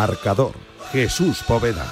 Marcador. 0.00 0.54
Jesús 0.92 1.42
Poveda. 1.46 1.84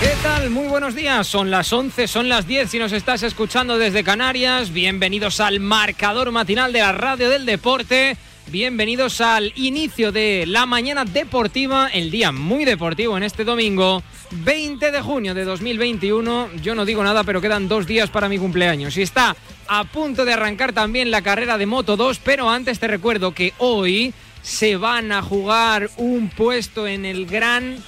¿Qué 0.00 0.12
tal? 0.22 0.48
Muy 0.48 0.66
buenos 0.66 0.94
días. 0.94 1.26
Son 1.26 1.50
las 1.50 1.70
11, 1.74 2.08
son 2.08 2.30
las 2.30 2.46
10 2.46 2.70
si 2.70 2.78
nos 2.78 2.92
estás 2.92 3.22
escuchando 3.22 3.76
desde 3.76 4.02
Canarias. 4.02 4.72
Bienvenidos 4.72 5.40
al 5.40 5.60
marcador 5.60 6.30
matinal 6.30 6.72
de 6.72 6.78
la 6.78 6.92
radio 6.92 7.28
del 7.28 7.44
deporte. 7.44 8.16
Bienvenidos 8.46 9.20
al 9.20 9.52
inicio 9.56 10.10
de 10.10 10.44
la 10.46 10.64
mañana 10.64 11.04
deportiva, 11.04 11.88
el 11.88 12.10
día 12.10 12.32
muy 12.32 12.64
deportivo 12.64 13.18
en 13.18 13.24
este 13.24 13.44
domingo, 13.44 14.02
20 14.30 14.90
de 14.90 15.00
junio 15.02 15.34
de 15.34 15.44
2021. 15.44 16.48
Yo 16.62 16.74
no 16.74 16.86
digo 16.86 17.04
nada, 17.04 17.24
pero 17.24 17.42
quedan 17.42 17.68
dos 17.68 17.86
días 17.86 18.08
para 18.08 18.30
mi 18.30 18.38
cumpleaños. 18.38 18.96
Y 18.96 19.02
está 19.02 19.36
a 19.78 19.84
punto 19.84 20.26
de 20.26 20.34
arrancar 20.34 20.74
también 20.74 21.10
la 21.10 21.22
carrera 21.22 21.56
de 21.56 21.64
Moto 21.64 21.96
2, 21.96 22.20
pero 22.22 22.50
antes 22.50 22.78
te 22.78 22.88
recuerdo 22.88 23.32
que 23.32 23.54
hoy 23.56 24.12
se 24.42 24.76
van 24.76 25.12
a 25.12 25.22
jugar 25.22 25.88
un 25.96 26.28
puesto 26.28 26.86
en 26.86 27.06
el 27.06 27.24
Gran 27.24 27.78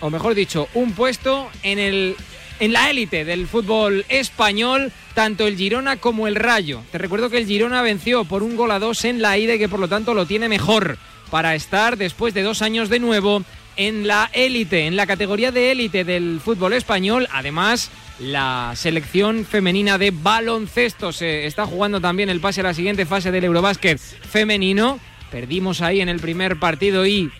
o 0.00 0.08
mejor 0.08 0.34
dicho, 0.34 0.66
un 0.72 0.92
puesto 0.92 1.50
en 1.62 1.78
el 1.78 2.16
en 2.60 2.72
la 2.72 2.88
élite 2.88 3.26
del 3.26 3.46
fútbol 3.46 4.06
español, 4.08 4.92
tanto 5.14 5.46
el 5.46 5.56
Girona 5.56 5.98
como 5.98 6.26
el 6.26 6.36
Rayo. 6.36 6.82
Te 6.90 6.96
recuerdo 6.96 7.28
que 7.28 7.38
el 7.38 7.46
Girona 7.46 7.82
venció 7.82 8.24
por 8.24 8.42
un 8.42 8.56
gol 8.56 8.70
a 8.70 8.78
dos 8.78 9.04
en 9.04 9.20
la 9.20 9.36
ida 9.36 9.56
y 9.56 9.58
que 9.58 9.68
por 9.68 9.78
lo 9.78 9.88
tanto 9.88 10.14
lo 10.14 10.24
tiene 10.24 10.48
mejor 10.48 10.96
para 11.30 11.54
estar 11.54 11.98
después 11.98 12.32
de 12.32 12.42
dos 12.42 12.62
años 12.62 12.88
de 12.88 12.98
nuevo 12.98 13.42
en 13.76 14.06
la 14.06 14.30
élite, 14.32 14.86
en 14.86 14.96
la 14.96 15.06
categoría 15.06 15.52
de 15.52 15.70
élite 15.70 16.04
del 16.04 16.40
fútbol 16.42 16.72
español. 16.72 17.28
Además, 17.30 17.90
la 18.20 18.72
selección 18.74 19.44
femenina 19.44 19.98
de 19.98 20.10
baloncesto 20.10 21.12
se 21.12 21.46
está 21.46 21.66
jugando 21.66 22.00
también 22.00 22.28
el 22.28 22.40
pase 22.40 22.60
a 22.60 22.64
la 22.64 22.74
siguiente 22.74 23.06
fase 23.06 23.30
del 23.30 23.44
Eurobásquet 23.44 23.98
femenino. 23.98 24.98
Perdimos 25.30 25.82
ahí 25.82 26.00
en 26.00 26.08
el 26.08 26.20
primer 26.20 26.58
partido 26.58 27.06
y 27.06 27.30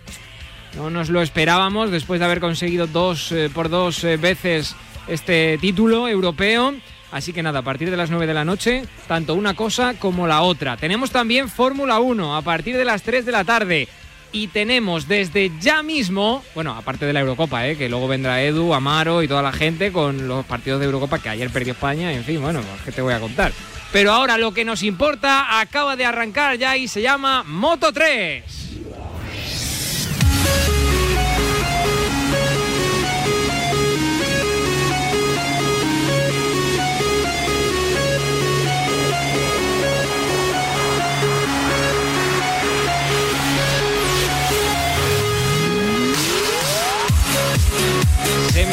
no 0.76 0.90
nos 0.90 1.08
lo 1.08 1.22
esperábamos 1.22 1.90
después 1.90 2.20
de 2.20 2.26
haber 2.26 2.40
conseguido 2.40 2.86
dos 2.86 3.32
eh, 3.32 3.50
por 3.52 3.68
dos 3.68 4.04
eh, 4.04 4.16
veces 4.16 4.76
este 5.08 5.58
título 5.58 6.08
europeo. 6.08 6.74
Así 7.10 7.32
que 7.32 7.42
nada, 7.42 7.60
a 7.60 7.62
partir 7.62 7.90
de 7.90 7.96
las 7.96 8.10
9 8.10 8.26
de 8.26 8.34
la 8.34 8.44
noche, 8.44 8.84
tanto 9.06 9.34
una 9.34 9.54
cosa 9.54 9.94
como 9.98 10.26
la 10.26 10.42
otra. 10.42 10.76
Tenemos 10.76 11.10
también 11.10 11.48
Fórmula 11.48 12.00
1 12.00 12.36
a 12.36 12.42
partir 12.42 12.76
de 12.76 12.84
las 12.84 13.02
3 13.02 13.24
de 13.24 13.32
la 13.32 13.44
tarde. 13.44 13.88
Y 14.32 14.48
tenemos 14.48 15.08
desde 15.08 15.50
ya 15.60 15.82
mismo, 15.82 16.44
bueno, 16.54 16.74
aparte 16.74 17.06
de 17.06 17.12
la 17.12 17.20
Eurocopa, 17.20 17.66
¿eh? 17.66 17.76
que 17.76 17.88
luego 17.88 18.08
vendrá 18.08 18.42
Edu, 18.42 18.74
Amaro 18.74 19.22
y 19.22 19.28
toda 19.28 19.42
la 19.42 19.52
gente 19.52 19.90
con 19.90 20.28
los 20.28 20.44
partidos 20.44 20.80
de 20.80 20.86
Eurocopa 20.86 21.18
que 21.18 21.30
ayer 21.30 21.50
perdió 21.50 21.72
España, 21.72 22.12
en 22.12 22.24
fin, 22.24 22.40
bueno, 22.42 22.60
pues, 22.60 22.82
¿qué 22.82 22.92
te 22.92 23.00
voy 23.00 23.14
a 23.14 23.20
contar? 23.20 23.52
Pero 23.90 24.12
ahora 24.12 24.36
lo 24.36 24.52
que 24.52 24.66
nos 24.66 24.82
importa 24.82 25.60
acaba 25.60 25.96
de 25.96 26.04
arrancar 26.04 26.58
ya 26.58 26.76
y 26.76 26.88
se 26.88 27.00
llama 27.00 27.42
Moto 27.44 27.90
3. 27.90 28.57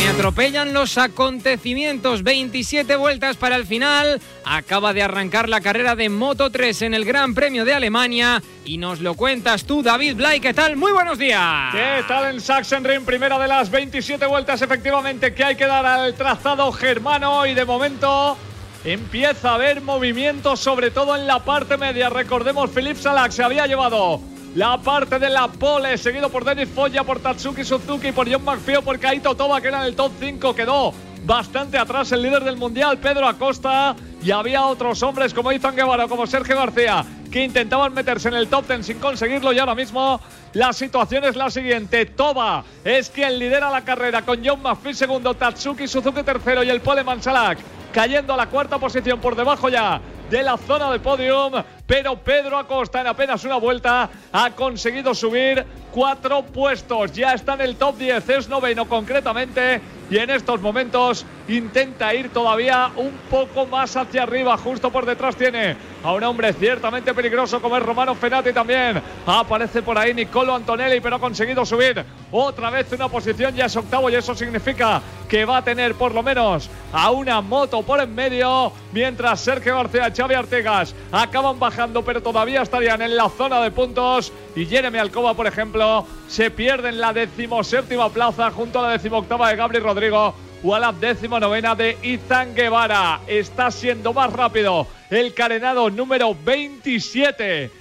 Me 0.06 0.12
atropellan 0.12 0.72
los 0.72 1.00
acontecimientos. 1.00 2.22
27 2.22 2.96
vueltas 2.96 3.38
para 3.38 3.56
el 3.56 3.66
final. 3.66 4.22
Acaba 4.46 4.94
de 4.94 5.02
arrancar 5.02 5.50
la 5.50 5.62
carrera 5.62 5.96
de 5.96 6.10
Moto 6.10 6.52
3 6.52 6.84
en 6.84 6.94
el 6.94 7.06
Gran 7.06 7.34
Premio 7.34 7.66
de 7.66 7.74
Alemania. 7.74 8.44
Y 8.66 8.78
nos 8.78 9.00
lo 9.00 9.16
cuentas 9.16 9.66
tú, 9.66 9.82
David 9.82 10.18
Blay. 10.18 10.40
¿Qué 10.40 10.54
tal? 10.54 10.76
Muy 10.76 10.92
buenos 10.92 11.18
días. 11.18 11.72
¿Qué 11.72 12.04
tal 12.08 12.36
en 12.36 12.40
Sachsenring? 12.40 13.04
Primera 13.04 13.40
de 13.40 13.48
las 13.48 13.72
27 13.72 14.28
vueltas, 14.28 14.62
efectivamente, 14.62 15.34
que 15.34 15.44
hay 15.44 15.56
que 15.56 15.66
dar 15.66 15.84
al 15.88 16.14
trazado 16.14 16.72
germano. 16.72 17.48
Y 17.48 17.56
de 17.56 17.66
momento 17.66 18.38
empieza 18.84 19.52
a 19.52 19.56
haber 19.56 19.82
movimiento, 19.82 20.56
sobre 20.56 20.92
todo 20.92 21.16
en 21.16 21.26
la 21.26 21.44
parte 21.44 21.78
media. 21.78 22.10
Recordemos, 22.10 22.70
Philippe 22.70 23.02
Salak 23.02 23.32
se 23.32 23.42
había 23.42 23.66
llevado 23.66 24.22
la 24.56 24.78
parte 24.78 25.20
de 25.20 25.30
la 25.30 25.50
pole, 25.50 25.98
seguido 25.98 26.30
por 26.30 26.46
Denis 26.46 26.70
Foya, 26.70 27.04
por 27.04 27.20
Tatsuki 27.20 27.66
Suzuki, 27.66 28.14
por 28.14 28.32
John 28.32 28.44
McPhee, 28.46 28.82
por 28.82 28.98
Kaito 28.98 29.36
Toba, 29.36 29.60
que 29.60 29.68
era 29.68 29.80
en 29.80 29.88
el 29.88 29.96
top 29.96 30.14
5, 30.18 30.56
quedó 30.56 30.94
bastante 31.26 31.78
atrás 31.78 32.14
el 32.14 32.22
líder 32.22 32.46
del 32.46 32.56
mundial, 32.56 32.98
Pedro 32.98 33.28
Acosta, 33.28 33.96
y 34.24 34.32
había 34.32 34.66
otros 34.66 35.04
hombres 35.04 35.34
como 35.34 35.52
Ethan 35.52 35.76
Guevara, 35.76 36.08
como 36.08 36.26
Sergio 36.26 36.56
García, 36.56 37.04
que 37.30 37.44
intentaban 37.44 37.94
meterse 37.94 38.30
en 38.30 38.36
el 38.36 38.48
top 38.48 38.66
10 38.66 38.86
sin 38.86 39.00
conseguirlo, 39.00 39.52
y 39.52 39.60
ahora 39.60 39.76
mismo 39.76 40.22
la 40.54 40.72
situación 40.72 41.26
es 41.26 41.36
la 41.36 41.50
siguiente, 41.50 42.06
Toba 42.06 42.64
es 42.86 43.10
quien 43.10 43.38
lidera 43.38 43.70
la 43.70 43.84
carrera 43.84 44.22
con 44.22 44.40
John 44.46 44.62
McPhee 44.62 44.94
segundo, 44.94 45.34
Tatsuki 45.34 45.86
Suzuki 45.86 46.24
tercero 46.24 46.64
y 46.64 46.70
el 46.70 46.80
pole 46.80 47.04
Mansalak 47.04 47.58
cayendo 47.92 48.34
a 48.34 48.38
la 48.38 48.48
cuarta 48.48 48.78
posición 48.78 49.20
por 49.20 49.36
debajo 49.36 49.70
ya 49.70 50.00
de 50.30 50.44
la 50.44 50.58
zona 50.58 50.92
del 50.92 51.00
podium, 51.02 51.54
pero 51.88 52.18
Pedro 52.18 52.57
Acosta 52.57 53.01
en 53.01 53.07
apenas 53.07 53.44
una 53.44 53.57
vuelta 53.57 54.09
ha 54.31 54.51
conseguido 54.51 55.13
subir 55.13 55.66
cuatro 55.91 56.44
puestos, 56.44 57.13
ya 57.13 57.34
está 57.34 57.53
en 57.53 57.62
el 57.62 57.75
top 57.78 57.97
10, 57.97 58.29
es 58.29 58.50
noveno 58.50 58.85
concretamente 58.85 59.79
y 60.09 60.18
en 60.18 60.29
estos 60.29 60.62
momentos 60.62 61.25
intenta 61.47 62.13
ir 62.13 62.29
todavía 62.29 62.91
un 62.95 63.12
poco 63.29 63.66
más 63.66 63.95
hacia 63.95 64.24
arriba, 64.24 64.57
justo 64.57 64.91
por 64.91 65.06
detrás 65.06 65.35
tiene 65.35 65.78
a 66.03 66.12
un 66.12 66.24
hombre 66.24 66.53
ciertamente 66.53 67.13
peligroso 67.13 67.62
como 67.62 67.78
es 67.78 67.84
Romano 67.84 68.13
Fenati 68.13 68.51
también, 68.51 69.01
aparece 69.25 69.81
por 69.81 69.97
ahí 69.97 70.13
Nicolo 70.13 70.53
Antonelli 70.53 71.00
pero 71.00 71.16
ha 71.16 71.19
conseguido 71.19 71.66
subir 71.66 72.03
otra 72.31 72.69
vez 72.69 72.91
una 72.91 73.07
posición, 73.07 73.56
ya 73.56 73.66
es 73.66 73.75
octavo 73.75 74.09
y 74.09 74.16
eso 74.16 74.35
significa 74.35 75.01
que 75.29 75.45
va 75.45 75.57
a 75.57 75.63
tener 75.63 75.95
por 75.95 76.13
lo 76.13 76.22
menos 76.22 76.69
a 76.91 77.12
una 77.12 77.41
moto 77.41 77.81
por 77.84 78.01
en 78.01 78.13
medio, 78.13 78.72
mientras 78.91 79.40
Sergio 79.40 79.75
García, 79.75 80.12
Xavi 80.16 80.35
Artegas 80.35 80.94
acaban 81.12 81.57
bajando, 81.57 81.75
pero 82.06 82.22
todavía 82.22 82.62
estarían 82.62 83.02
en 83.02 83.16
la 83.16 83.30
zona 83.30 83.62
de 83.62 83.72
puntos. 83.72 84.31
Y 84.56 84.66
Jeremy 84.66 84.97
Alcoba, 84.97 85.34
por 85.34 85.47
ejemplo, 85.47 86.06
se 86.28 86.50
pierde 86.50 86.90
en 86.90 87.02
la 87.02 87.13
decimoséptima 87.13 88.09
plaza 88.09 88.52
junto 88.52 88.80
a 88.80 88.84
la 88.84 88.90
decimoctava 88.90 89.50
de 89.50 89.56
Gabriel 89.56 89.84
Rodrigo 89.84 90.34
o 90.63 90.75
a 90.75 90.80
la 90.80 90.91
décimo 90.91 91.40
novena 91.40 91.75
de 91.75 91.97
Izan 92.02 92.56
Guevara. 92.56 93.19
Está 93.28 93.72
siendo 93.72 94.13
más 94.13 94.31
rápido 94.31 94.88
el 95.09 95.34
carenado 95.34 95.90
número 95.90 96.36
27. 96.36 97.72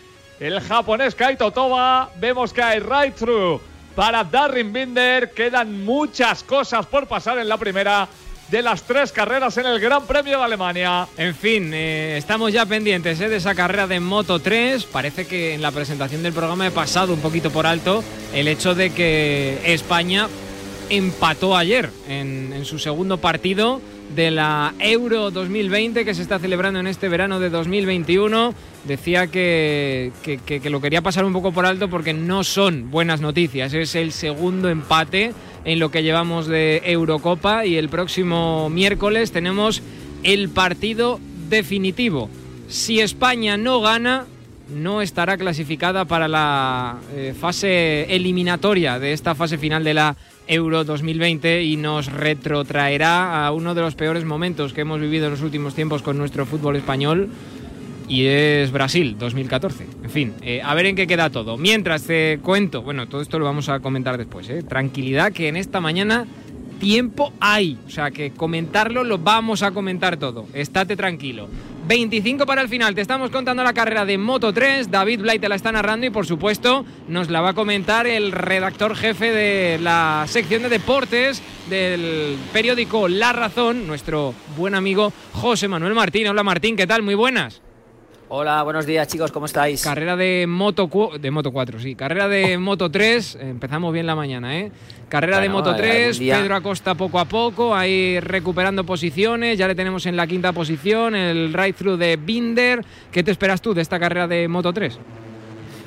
El 0.41 0.61
japonés 0.61 1.15
Kaito 1.15 1.51
Toba. 1.53 2.11
Vemos 2.17 2.53
que 2.53 2.63
hay 2.63 2.81
right 2.81 3.15
through 3.15 3.61
para 3.95 4.25
Darren 4.25 4.73
Binder. 4.73 5.31
Quedan 5.31 5.85
muchas 5.85 6.43
cosas 6.43 6.85
por 6.87 7.07
pasar 7.07 7.39
en 7.39 7.49
la 7.49 7.57
primera 7.57 8.09
de 8.51 8.63
las 8.63 8.83
tres 8.83 9.13
carreras 9.13 9.57
en 9.59 9.67
el 9.67 9.81
Gran 9.81 10.07
Premio 10.07 10.39
de 10.39 10.45
Alemania. 10.45 11.07
En 11.17 11.35
fin, 11.35 11.71
eh, 11.73 12.17
estamos 12.19 12.53
ya 12.53 12.67
pendientes 12.67 13.21
eh, 13.21 13.29
de 13.29 13.37
esa 13.37 13.55
carrera 13.55 13.87
de 13.87 14.01
Moto 14.01 14.39
3. 14.39 14.85
Parece 14.85 15.27
que 15.27 15.55
en 15.55 15.63
la 15.63 15.71
presentación 15.71 16.23
del 16.23 16.33
programa 16.33 16.67
he 16.67 16.71
pasado 16.71 17.15
un 17.15 17.21
poquito 17.21 17.51
por 17.51 17.67
alto 17.67 18.05
el 18.33 18.49
hecho 18.49 18.75
de 18.75 18.91
que 18.91 19.61
España 19.65 20.29
empató 20.91 21.57
ayer 21.57 21.91
en, 22.09 22.65
su 22.65 22.79
segundo 22.79 23.19
partido 23.19 23.81
de 24.15 24.31
la 24.31 24.75
Euro 24.79 25.31
2020 25.31 26.05
que 26.05 26.15
se 26.15 26.23
está 26.23 26.39
celebrando 26.39 26.81
en 26.81 26.87
este 26.87 27.09
verano 27.09 27.41
de 27.41 27.51
2021. 27.51 28.55
Decía 28.85 29.29
que, 29.29 30.13
que, 30.23 30.71
lo 30.71 30.81
quería 30.81 31.01
pasar 31.01 31.25
un 31.25 31.33
poco 31.33 31.53
por 31.53 31.65
alto 31.65 31.89
porque 31.89 32.13
no 32.13 32.45
son 32.45 32.91
buenas 32.91 33.21
noticias. 33.21 33.73
Es 33.73 33.95
el 33.95 34.13
segundo 34.13 34.69
empate 34.69 35.33
en 35.65 35.79
lo 35.79 35.91
que 35.91 36.03
llevamos 36.03 36.47
de 36.47 36.83
Eurocopa 36.85 37.67
y 37.67 37.77
el 37.77 37.89
próximo 37.89 38.69
miércoles 38.71 39.33
tenemos 39.33 39.83
el 40.23 40.49
partido 40.49 41.21
definitivo. 41.49 42.29
Si 42.69 43.01
España 43.01 43.57
no 43.57 43.81
gana, 43.81 44.27
no 44.69 45.03
estará 45.03 45.37
clasificada 45.37 46.05
para 46.05 46.29
la 46.29 46.99
eh, 47.13 47.35
fase 47.39 48.15
eliminatoria 48.15 48.99
de 48.99 49.13
esta 49.13 49.35
fase 49.35 49.59
final 49.59 49.85
de 49.85 49.95
la 49.95 50.17
Euro 50.47 50.85
2020 50.85 51.63
y 51.63 51.77
nos 51.77 52.13
retrotraerá 52.13 53.47
a 53.47 53.53
uno 53.53 53.75
de 53.75 53.81
los 53.81 53.95
peores 53.95 54.25
momentos 54.25 54.73
que 54.73 54.83
hemos 54.83 55.01
vivido 55.01 55.27
en 55.27 55.33
los 55.33 55.43
últimos 55.43 55.75
tiempos 55.75 56.03
con 56.03 56.19
nuestro 56.19 56.45
fútbol 56.45 56.77
español 56.77 57.31
y 58.09 58.27
es 58.27 58.71
Brasil 58.73 59.17
2014. 59.19 59.87
En 60.03 60.11
fin, 60.11 60.35
eh, 60.43 60.61
a 60.63 60.75
ver 60.75 60.87
en 60.87 60.97
qué 60.97 61.07
queda 61.07 61.31
todo. 61.31 61.57
Mientras 61.57 62.05
te 62.05 62.39
cuento, 62.43 62.83
bueno, 62.83 63.09
todo 63.09 63.21
esto 63.21 63.39
lo 63.39 63.45
vamos 63.45 63.69
a 63.69 63.81
comentar 63.81 64.19
después, 64.19 64.49
¿eh? 64.49 64.63
tranquilidad 64.63 65.33
que 65.33 65.49
en 65.49 65.57
esta 65.57 65.81
mañana 65.81 66.27
tiempo 66.79 67.33
hay, 67.41 67.79
o 67.87 67.91
sea 67.91 68.11
que 68.11 68.33
comentarlo 68.33 69.05
lo 69.05 69.19
vamos 69.19 69.63
a 69.63 69.71
comentar 69.71 70.17
todo, 70.17 70.47
estate 70.53 70.97
tranquilo. 70.97 71.49
25 71.87 72.47
para 72.47 72.63
el 72.63 72.69
final, 72.69 72.95
te 72.95 73.03
estamos 73.03 73.31
contando 73.31 73.63
la 73.63 73.75
carrera 73.75 74.07
de 74.07 74.17
Moto 74.17 74.53
3, 74.53 74.91
David 74.91 75.21
Blay 75.21 75.39
te 75.39 75.49
la 75.49 75.55
está 75.55 75.71
narrando 75.71 76.07
y 76.07 76.11
por 76.11 76.27
supuesto 76.27 76.85
nos 77.09 77.29
la 77.29 77.43
va 77.43 77.51
a 77.51 77.55
comentar 77.55 78.07
el 78.07 78.33
redactor 78.33 78.97
jefe 78.97 79.33
de 79.33 79.79
la 79.79 80.25
sección 80.27 80.63
de 80.63 80.71
deportes 80.71 81.43
del 81.69 82.37
periódico 82.53 83.09
La 83.09 83.33
Razón, 83.33 83.87
nuestro 83.87 84.35
buen 84.57 84.75
amigo 84.75 85.13
José 85.33 85.69
Manuel 85.69 85.95
Martín. 85.95 86.27
Hola 86.27 86.43
Martín, 86.43 86.77
¿qué 86.77 86.87
tal? 86.87 87.03
Muy 87.03 87.15
buenas. 87.15 87.64
Hola, 88.37 88.65
buenos 88.65 88.85
días 88.85 89.07
chicos, 89.07 89.31
¿cómo 89.31 89.47
estáis? 89.47 89.81
Carrera 89.81 90.17
de 90.17 90.47
Moto, 90.49 90.91
de 91.21 91.31
Moto 91.31 91.53
4, 91.53 91.79
sí. 91.79 91.95
Carrera 91.95 92.27
de 92.27 92.59
Moto 92.59 92.91
3, 92.91 93.39
empezamos 93.41 93.93
bien 93.93 94.09
la 94.09 94.17
mañana, 94.17 94.59
¿eh? 94.59 94.73
Carrera 95.09 95.39
de 95.39 95.49
Moto 95.49 95.77
3, 95.77 96.19
Pedro 96.19 96.57
Acosta 96.57 96.97
poco 96.97 97.21
a 97.21 97.27
poco, 97.27 97.77
ahí 97.77 98.19
recuperando 98.19 98.83
posiciones, 98.83 99.57
ya 99.57 99.69
le 99.69 99.77
tenemos 99.77 100.05
en 100.07 100.17
la 100.17 100.27
quinta 100.27 100.53
posición, 100.53 101.15
el 101.15 101.55
ride-through 101.55 101.97
de 101.97 102.17
Binder. 102.17 102.85
¿Qué 103.13 103.23
te 103.23 103.31
esperas 103.31 103.63
tú 103.63 103.73
de 103.73 103.83
esta 103.83 104.01
carrera 104.01 104.27
de 104.27 104.49
Moto 104.49 104.73
3? 104.73 104.99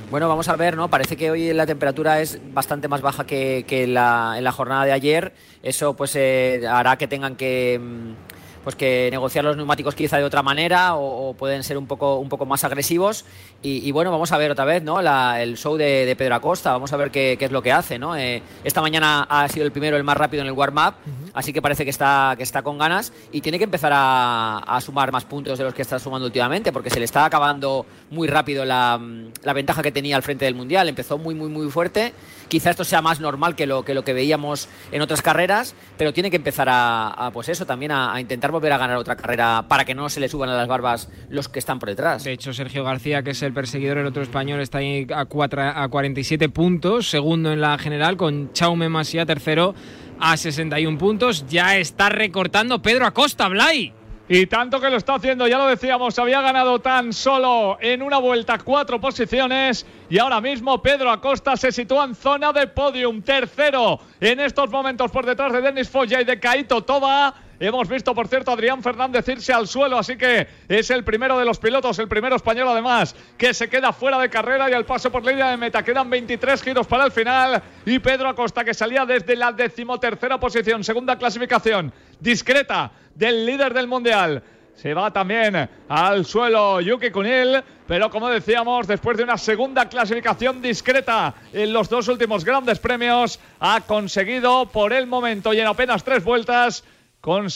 Bueno, 0.10 0.30
vamos 0.30 0.48
a 0.48 0.56
ver, 0.56 0.78
¿no? 0.78 0.90
Parece 0.90 1.18
que 1.18 1.30
hoy 1.30 1.52
la 1.52 1.66
temperatura 1.66 2.22
es 2.22 2.40
bastante 2.54 2.88
más 2.88 3.02
baja 3.02 3.26
que, 3.26 3.66
en, 3.68 3.94
la, 3.94 4.54
jornada 4.54 4.86
de 4.86 4.94
ayer. 4.94 5.34
Eso 5.64 5.98
pues 5.98 6.16
eh, 6.16 6.62
hará 6.66 6.98
que 6.98 7.10
tengan 7.10 7.36
que 7.36 7.78
mm, 7.78 8.37
pues 8.68 8.76
que 8.76 9.08
negociar 9.12 9.46
los 9.46 9.56
neumáticos 9.56 9.96
quizá 9.96 10.18
de 10.18 10.26
otra 10.26 10.44
manera 10.44 10.96
o, 10.96 11.34
pueden 11.36 11.64
ser 11.64 11.78
un 11.78 11.88
poco, 11.88 12.18
un 12.18 12.28
poco 12.28 12.46
más 12.46 12.66
agresivos. 12.66 13.24
Y, 13.62 13.90
bueno, 13.94 14.12
vamos 14.12 14.34
a 14.34 14.38
ver 14.38 14.52
otra 14.52 14.66
vez 14.66 14.84
¿no? 14.84 15.00
el 15.00 15.56
show 15.56 15.78
de, 15.78 16.14
Pedro 16.18 16.36
Acosta, 16.36 16.74
vamos 16.74 16.92
a 16.92 16.98
ver 16.98 17.10
qué, 17.10 17.38
es 17.40 17.52
lo 17.54 17.62
que 17.62 17.72
hace. 17.72 17.98
¿no? 17.98 18.18
Eh, 18.18 18.42
esta 18.66 18.82
mañana 18.82 19.26
ha 19.30 19.48
sido 19.48 19.66
el 19.66 19.72
primero, 19.72 19.96
el 19.96 20.04
más 20.04 20.18
rápido 20.18 20.42
en 20.42 20.48
el 20.48 20.54
warm-up, 20.54 20.96
así 21.34 21.54
que 21.54 21.62
parece 21.62 21.86
que 21.86 21.92
está, 21.92 22.34
que 22.36 22.44
está 22.44 22.62
con 22.62 22.78
ganas 22.78 23.14
y 23.32 23.40
tiene 23.40 23.58
que 23.58 23.64
empezar 23.64 23.94
a, 23.96 24.78
sumar 24.82 25.14
más 25.14 25.24
puntos 25.24 25.58
de 25.58 25.64
los 25.64 25.74
que 25.74 25.84
está 25.84 25.98
sumando 25.98 26.26
últimamente, 26.26 26.74
porque 26.74 26.90
se 26.90 27.00
le 27.00 27.06
está 27.06 27.24
acabando 27.24 27.86
muy 28.10 28.28
rápido 28.28 28.66
la, 28.66 29.00
la 29.44 29.54
ventaja 29.54 29.82
que 29.82 29.94
tenía 29.94 30.18
al 30.18 30.24
frente 30.24 30.44
del 30.44 30.56
Mundial. 30.56 30.90
Empezó 30.90 31.18
muy, 31.18 31.36
muy, 31.36 31.48
muy 31.48 31.72
fuerte 31.72 32.12
Quizá 32.48 32.70
esto 32.70 32.86
sea 32.86 33.02
más 33.02 33.20
normal 33.20 33.56
que 33.56 33.66
lo 33.66 33.84
que, 33.84 33.94
lo 33.94 34.04
que 34.04 34.14
veíamos 34.14 34.70
en 34.92 35.02
otras 35.02 35.22
carreras, 35.22 35.76
pero 35.98 36.14
tiene 36.14 36.30
que 36.30 36.38
empezar 36.38 36.68
a, 36.72 37.30
pues 37.34 37.50
eso, 37.50 37.66
también 37.66 37.92
a, 37.92 38.20
intentar 38.22 38.52
volver 38.58 38.74
a 38.74 38.78
ganar 38.78 38.98
otra 38.98 39.16
carrera 39.16 39.66
para 39.68 39.86
que 39.86 39.96
no 39.96 40.10
se 40.10 40.20
le 40.20 40.30
suban 40.30 40.50
a 40.50 40.56
las 40.56 40.68
barbas 40.68 41.10
los 41.30 41.48
que 41.48 41.60
están 41.60 41.80
por 41.80 41.90
detrás. 41.90 42.24
De 42.24 42.32
hecho, 42.32 42.54
Sergio 42.54 42.84
García, 42.84 43.24
que 43.24 43.32
es 43.32 43.42
el 43.44 43.54
perseguidor, 43.54 44.00
el 44.00 44.06
otro 44.08 44.24
español, 44.24 44.60
está 44.60 44.80
ahí 44.80 45.08
a, 45.14 45.22
a 45.84 45.88
47 45.88 46.50
puntos, 46.50 47.10
segundo 47.10 47.52
en 47.52 47.62
la 47.62 47.78
general, 47.78 48.18
con 48.18 48.52
Chaume 48.54 48.90
Masia 48.90 49.26
tercero 49.26 49.76
a 50.20 50.36
61 50.38 50.98
puntos. 50.98 51.46
Ya 51.48 51.78
está 51.78 52.10
recortando 52.10 52.82
Pedro 52.82 53.06
Acosta, 53.06 53.48
Blay. 53.48 53.94
Y 54.30 54.46
tanto 54.48 54.82
que 54.82 54.90
lo 54.90 54.98
está 54.98 55.16
haciendo, 55.16 55.48
ya 55.48 55.58
lo 55.58 55.68
decíamos, 55.68 56.20
había 56.20 56.42
ganado 56.42 56.80
tan 56.80 57.14
solo 57.14 57.78
en 57.80 58.02
una 58.02 58.18
vuelta 58.18 58.58
cuatro 58.58 59.00
posiciones 59.00 59.86
y 60.10 60.18
ahora 60.18 60.42
mismo 60.42 60.82
Pedro 60.82 61.12
Acosta 61.12 61.56
se 61.56 61.72
sitúa 61.72 62.04
en 62.04 62.14
zona 62.14 62.52
de 62.52 62.68
podium, 62.68 63.22
tercero 63.22 64.02
en 64.20 64.42
estos 64.42 64.70
momentos 64.70 65.12
por 65.12 65.26
detrás 65.26 65.54
de 65.54 65.62
Denis 65.62 65.90
Foya 65.90 66.20
y 66.20 66.26
de 66.26 66.42
Kaito 66.42 66.84
Toba. 66.84 67.36
Hemos 67.60 67.90
visto, 67.90 68.14
por 68.14 68.28
cierto, 68.28 68.52
a 68.52 68.54
Adrián 68.54 68.84
Fernández 68.84 69.28
irse 69.30 69.52
al 69.52 69.68
suelo, 69.68 69.98
así 69.98 70.16
que 70.16 70.48
es 70.70 70.92
el 70.92 71.04
primero 71.04 71.40
de 71.40 71.46
los 71.46 71.58
pilotos, 71.58 71.98
el 71.98 72.08
primero 72.08 72.36
español 72.36 72.68
además, 72.68 73.16
que 73.36 73.52
se 73.54 73.68
queda 73.68 73.92
fuera 73.94 74.20
de 74.20 74.30
carrera 74.30 74.70
y 74.70 74.74
al 74.74 74.86
paso 74.86 75.12
por 75.12 75.26
línea 75.26 75.50
de 75.50 75.58
meta. 75.58 75.82
Quedan 75.82 76.08
23 76.08 76.62
giros 76.62 76.86
para 76.86 77.06
el 77.06 77.12
final 77.12 77.64
y 77.84 77.98
Pedro 77.98 78.30
Acosta, 78.30 78.64
que 78.64 78.76
salía 78.76 79.06
desde 79.06 79.36
la 79.36 79.52
decimotercera 79.52 80.40
posición, 80.40 80.84
segunda 80.84 81.18
clasificación, 81.18 81.92
discreta 82.20 82.92
del 83.16 83.44
líder 83.48 83.74
del 83.74 83.88
mundial. 83.88 84.44
Se 84.76 84.94
va 84.94 85.10
también 85.10 85.68
al 85.90 86.24
suelo 86.24 86.80
Yuki 86.80 87.10
Kunil, 87.10 87.64
pero 87.88 88.12
como 88.12 88.30
decíamos, 88.30 88.86
después 88.86 89.18
de 89.18 89.24
una 89.24 89.40
segunda 89.40 89.90
clasificación 89.90 90.62
discreta 90.62 91.34
en 91.52 91.74
los 91.74 91.90
dos 91.90 92.08
últimos 92.08 92.46
grandes 92.46 92.78
premios, 92.78 93.40
ha 93.60 93.82
conseguido 93.82 94.68
por 94.68 94.94
el 94.94 95.08
momento 95.08 95.52
y 95.52 95.60
en 95.60 95.66
apenas 95.66 96.04
tres 96.04 96.24
vueltas 96.24 96.84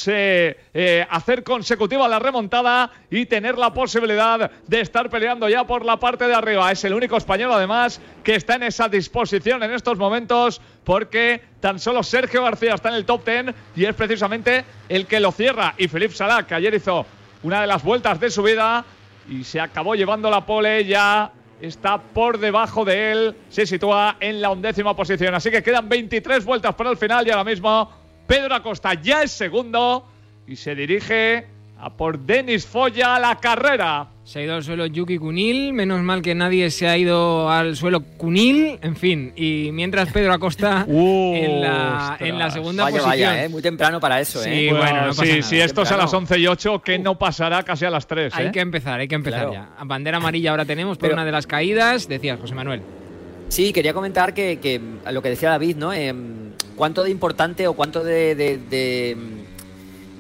eh, 0.08 1.08
hacer 1.10 1.44
consecutiva 1.44 2.08
la 2.08 2.20
remontada 2.20 2.92
y 3.10 3.26
tener 3.26 3.58
la 3.58 3.74
posibilidad 3.74 4.52
de 4.68 4.82
estar 4.82 5.10
peleando 5.10 5.48
ya 5.48 5.66
por 5.66 5.86
la 5.86 5.98
parte 5.98 6.28
de 6.28 6.34
arriba. 6.34 6.72
Es 6.72 6.84
el 6.84 6.94
único 6.94 7.16
español 7.16 7.52
además 7.54 8.02
que 8.24 8.36
está 8.36 8.56
en 8.56 8.64
esa 8.64 8.90
disposición 8.90 9.64
en 9.64 9.72
estos 9.72 9.98
momentos 9.98 10.62
porque 10.84 11.42
tan 11.62 11.80
solo 11.80 12.04
Sergio 12.04 12.44
García 12.44 12.74
está 12.74 12.90
en 12.90 12.96
el 12.96 13.06
top 13.06 13.26
10 13.26 13.56
y 13.76 13.86
es 13.86 13.96
precisamente 13.96 14.66
el 14.90 15.06
que 15.06 15.22
lo 15.22 15.32
cierra. 15.32 15.74
Y 15.78 15.88
Felipe 15.88 16.16
Salah, 16.16 16.46
que 16.46 16.56
ayer 16.56 16.74
hizo 16.74 17.06
una 17.44 17.62
de 17.62 17.68
las 17.68 17.82
vueltas 17.82 18.20
de 18.20 18.30
su 18.30 18.44
vida 18.44 18.84
y 19.30 19.44
se 19.46 19.62
acabó 19.62 19.96
llevando 19.96 20.30
la 20.30 20.46
pole 20.46 20.84
ya 20.86 21.32
está 21.62 22.02
por 22.02 22.40
debajo 22.40 22.84
de 22.84 23.12
él, 23.12 23.36
se 23.50 23.66
sitúa 23.66 24.18
en 24.20 24.42
la 24.42 24.50
undécima 24.50 24.96
posición. 24.96 25.34
Así 25.36 25.52
que 25.52 25.64
quedan 25.64 25.88
23 25.88 26.44
vueltas 26.44 26.76
para 26.76 26.90
el 26.90 26.98
final 26.98 27.26
y 27.28 27.30
ahora 27.30 27.44
mismo 27.44 28.01
Pedro 28.28 28.56
Acosta 28.56 28.94
ya 28.94 29.24
es 29.24 29.32
segundo 29.32 30.08
y 30.48 30.56
se 30.56 30.76
dirige 30.76 31.46
a 31.82 31.90
por 31.90 32.20
Denis 32.20 32.66
Foya 32.66 33.16
a 33.16 33.20
la 33.20 33.36
carrera. 33.38 34.08
Se 34.24 34.40
ha 34.40 34.44
ido 34.44 34.54
al 34.54 34.64
suelo 34.64 34.86
Yuki 34.86 35.18
Kunil, 35.18 35.74
menos 35.74 36.00
mal 36.02 36.22
que 36.22 36.36
nadie 36.36 36.70
se 36.70 36.88
ha 36.88 36.96
ido 36.96 37.50
al 37.50 37.76
suelo 37.76 38.02
Kunil, 38.18 38.78
en 38.82 38.96
fin, 38.96 39.34
y 39.36 39.72
mientras 39.74 40.12
Pedro 40.12 40.32
Acosta 40.32 40.86
en, 40.88 41.62
la, 41.62 42.18
en, 42.20 42.38
la, 42.38 42.52
segunda 42.52 42.84
vaya, 42.84 42.98
posición. 42.98 43.30
Vaya, 43.30 43.46
¿eh? 43.46 43.50
muy 43.50 43.64
temprano 43.64 44.00
para 44.00 44.20
eso. 44.22 44.42
Sí, 44.44 44.68
¿eh? 44.68 44.74
bueno, 44.74 45.08
no 45.08 45.14
sí, 45.14 45.42
si 45.42 45.60
esto 45.60 45.82
es 45.82 45.92
a 45.92 45.98
las 45.98 46.14
11 46.14 46.38
y 46.38 46.48
8, 46.48 46.82
que 46.84 47.00
no 47.00 47.18
pasará 47.18 47.64
casi 47.64 47.86
a 47.86 47.90
las 47.90 48.06
3. 48.06 48.34
Hay 48.36 48.52
que 48.52 48.60
empezar, 48.60 49.00
hay 49.00 49.08
que 49.08 49.16
empezar 49.16 49.52
ya. 49.52 49.70
Bandera 49.84 50.18
amarilla 50.18 50.52
ahora 50.52 50.66
tenemos 50.66 51.00
por 51.00 51.12
una 51.12 51.26
de 51.26 51.32
las 51.32 51.48
caídas, 51.48 52.08
decías 52.08 52.40
José 52.40 52.54
Manuel. 52.54 52.84
Sí, 53.52 53.74
quería 53.74 53.94
comentar 53.94 54.34
que, 54.34 54.82
lo 55.12 55.22
que 55.22 55.28
decía 55.28 55.50
David, 55.50 55.76
¿no? 55.76 55.92
Em, 55.92 56.54
cuánto 56.78 57.04
de 57.04 57.10
importante 57.10 57.68
o 57.68 57.74
cuánto 57.74 58.02
de, 58.02 59.14
mm, 59.18 59.41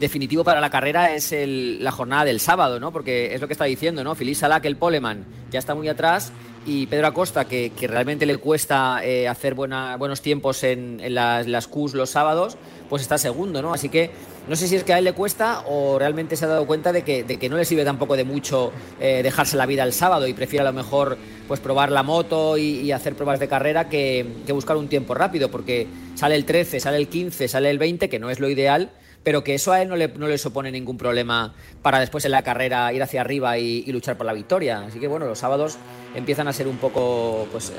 definitivo 0.01 0.43
para 0.43 0.59
la 0.59 0.69
carrera 0.69 1.13
es 1.13 1.33
la 1.33 1.91
jornada 1.91 2.25
del 2.25 2.41
sábado, 2.41 2.79
¿no? 2.79 2.91
Porque 2.91 3.33
es 3.33 3.39
lo 3.39 3.47
que 3.47 3.53
está 3.53 3.65
diciendo, 3.65 4.03
¿no? 4.03 4.15
Feliz 4.15 4.39
Salah, 4.39 4.59
que 4.59 4.67
el 4.67 4.75
Poleman 4.75 5.25
ya 5.51 5.59
está 5.59 5.75
muy 5.75 5.87
atrás 5.87 6.33
y 6.65 6.87
Pedro 6.87 7.07
Acosta, 7.07 7.45
que, 7.45 7.71
realmente 7.81 8.25
le 8.25 8.37
cuesta 8.37 9.01
eh, 9.03 9.27
hacer 9.27 9.53
buenos 9.53 10.21
tiempos 10.21 10.63
en, 10.63 11.01
las, 11.13 11.47
las 11.47 11.67
Qs 11.67 11.93
los 11.93 12.09
sábados, 12.09 12.57
pues 12.89 13.01
está 13.01 13.17
segundo, 13.17 13.61
¿no? 13.61 13.73
Así 13.73 13.89
que 13.89 14.11
no 14.47 14.55
sé 14.55 14.67
si 14.67 14.75
es 14.75 14.83
que 14.83 14.93
a 14.93 14.97
él 14.97 15.03
le 15.03 15.13
cuesta 15.13 15.63
o 15.67 15.99
realmente 15.99 16.35
se 16.35 16.45
ha 16.45 16.47
dado 16.47 16.65
cuenta 16.65 16.91
de 16.91 17.03
que, 17.03 17.23
de 17.23 17.37
que 17.37 17.47
no 17.47 17.57
le 17.57 17.65
sirve 17.65 17.85
tampoco 17.85 18.17
de 18.17 18.23
mucho 18.23 18.71
eh, 18.99 19.21
dejarse 19.23 19.55
la 19.55 19.67
vida 19.67 19.83
el 19.83 19.93
sábado 19.93 20.27
y 20.27 20.33
prefiere 20.33 20.61
a 20.61 20.71
lo 20.71 20.73
mejor 20.73 21.17
pues 21.47 21.59
probar 21.59 21.91
la 21.91 22.01
moto 22.01 22.57
y, 22.57 22.91
hacer 22.91 23.15
pruebas 23.15 23.39
de 23.39 23.47
carrera 23.47 23.87
que, 23.87 24.25
buscar 24.49 24.77
un 24.77 24.87
tiempo 24.87 25.13
rápido, 25.13 25.51
porque 25.51 25.87
sale 26.15 26.35
el 26.35 26.45
13, 26.45 26.79
sale 26.79 26.97
el 26.97 27.07
15, 27.07 27.47
sale 27.47 27.69
el 27.69 27.77
20, 27.77 28.09
que 28.09 28.19
no 28.19 28.29
es 28.29 28.39
lo 28.39 28.49
ideal, 28.49 28.91
pero 29.23 29.43
que 29.43 29.53
eso 29.53 29.71
a 29.71 29.81
él 29.81 29.89
no 29.89 29.95
le, 29.95 30.07
no 30.09 30.27
le 30.27 30.37
supone 30.37 30.71
ningún 30.71 30.97
problema 30.97 31.53
para 31.81 31.99
después 31.99 32.25
en 32.25 32.31
la 32.31 32.43
carrera 32.43 32.91
ir 32.93 33.03
hacia 33.03 33.21
arriba 33.21 33.57
y, 33.57 33.89
luchar 33.91 34.17
por 34.17 34.25
la 34.25 34.33
victoria. 34.33 34.85
Así 34.87 34.99
que 34.99 35.07
bueno, 35.07 35.25
los 35.25 35.39
sábados 35.39 35.77
empiezan 36.15 36.47
a 36.47 36.53
ser 36.53 36.67
un 36.67 36.77
poco, 36.77 37.47
pues, 37.51 37.69
eh, 37.69 37.73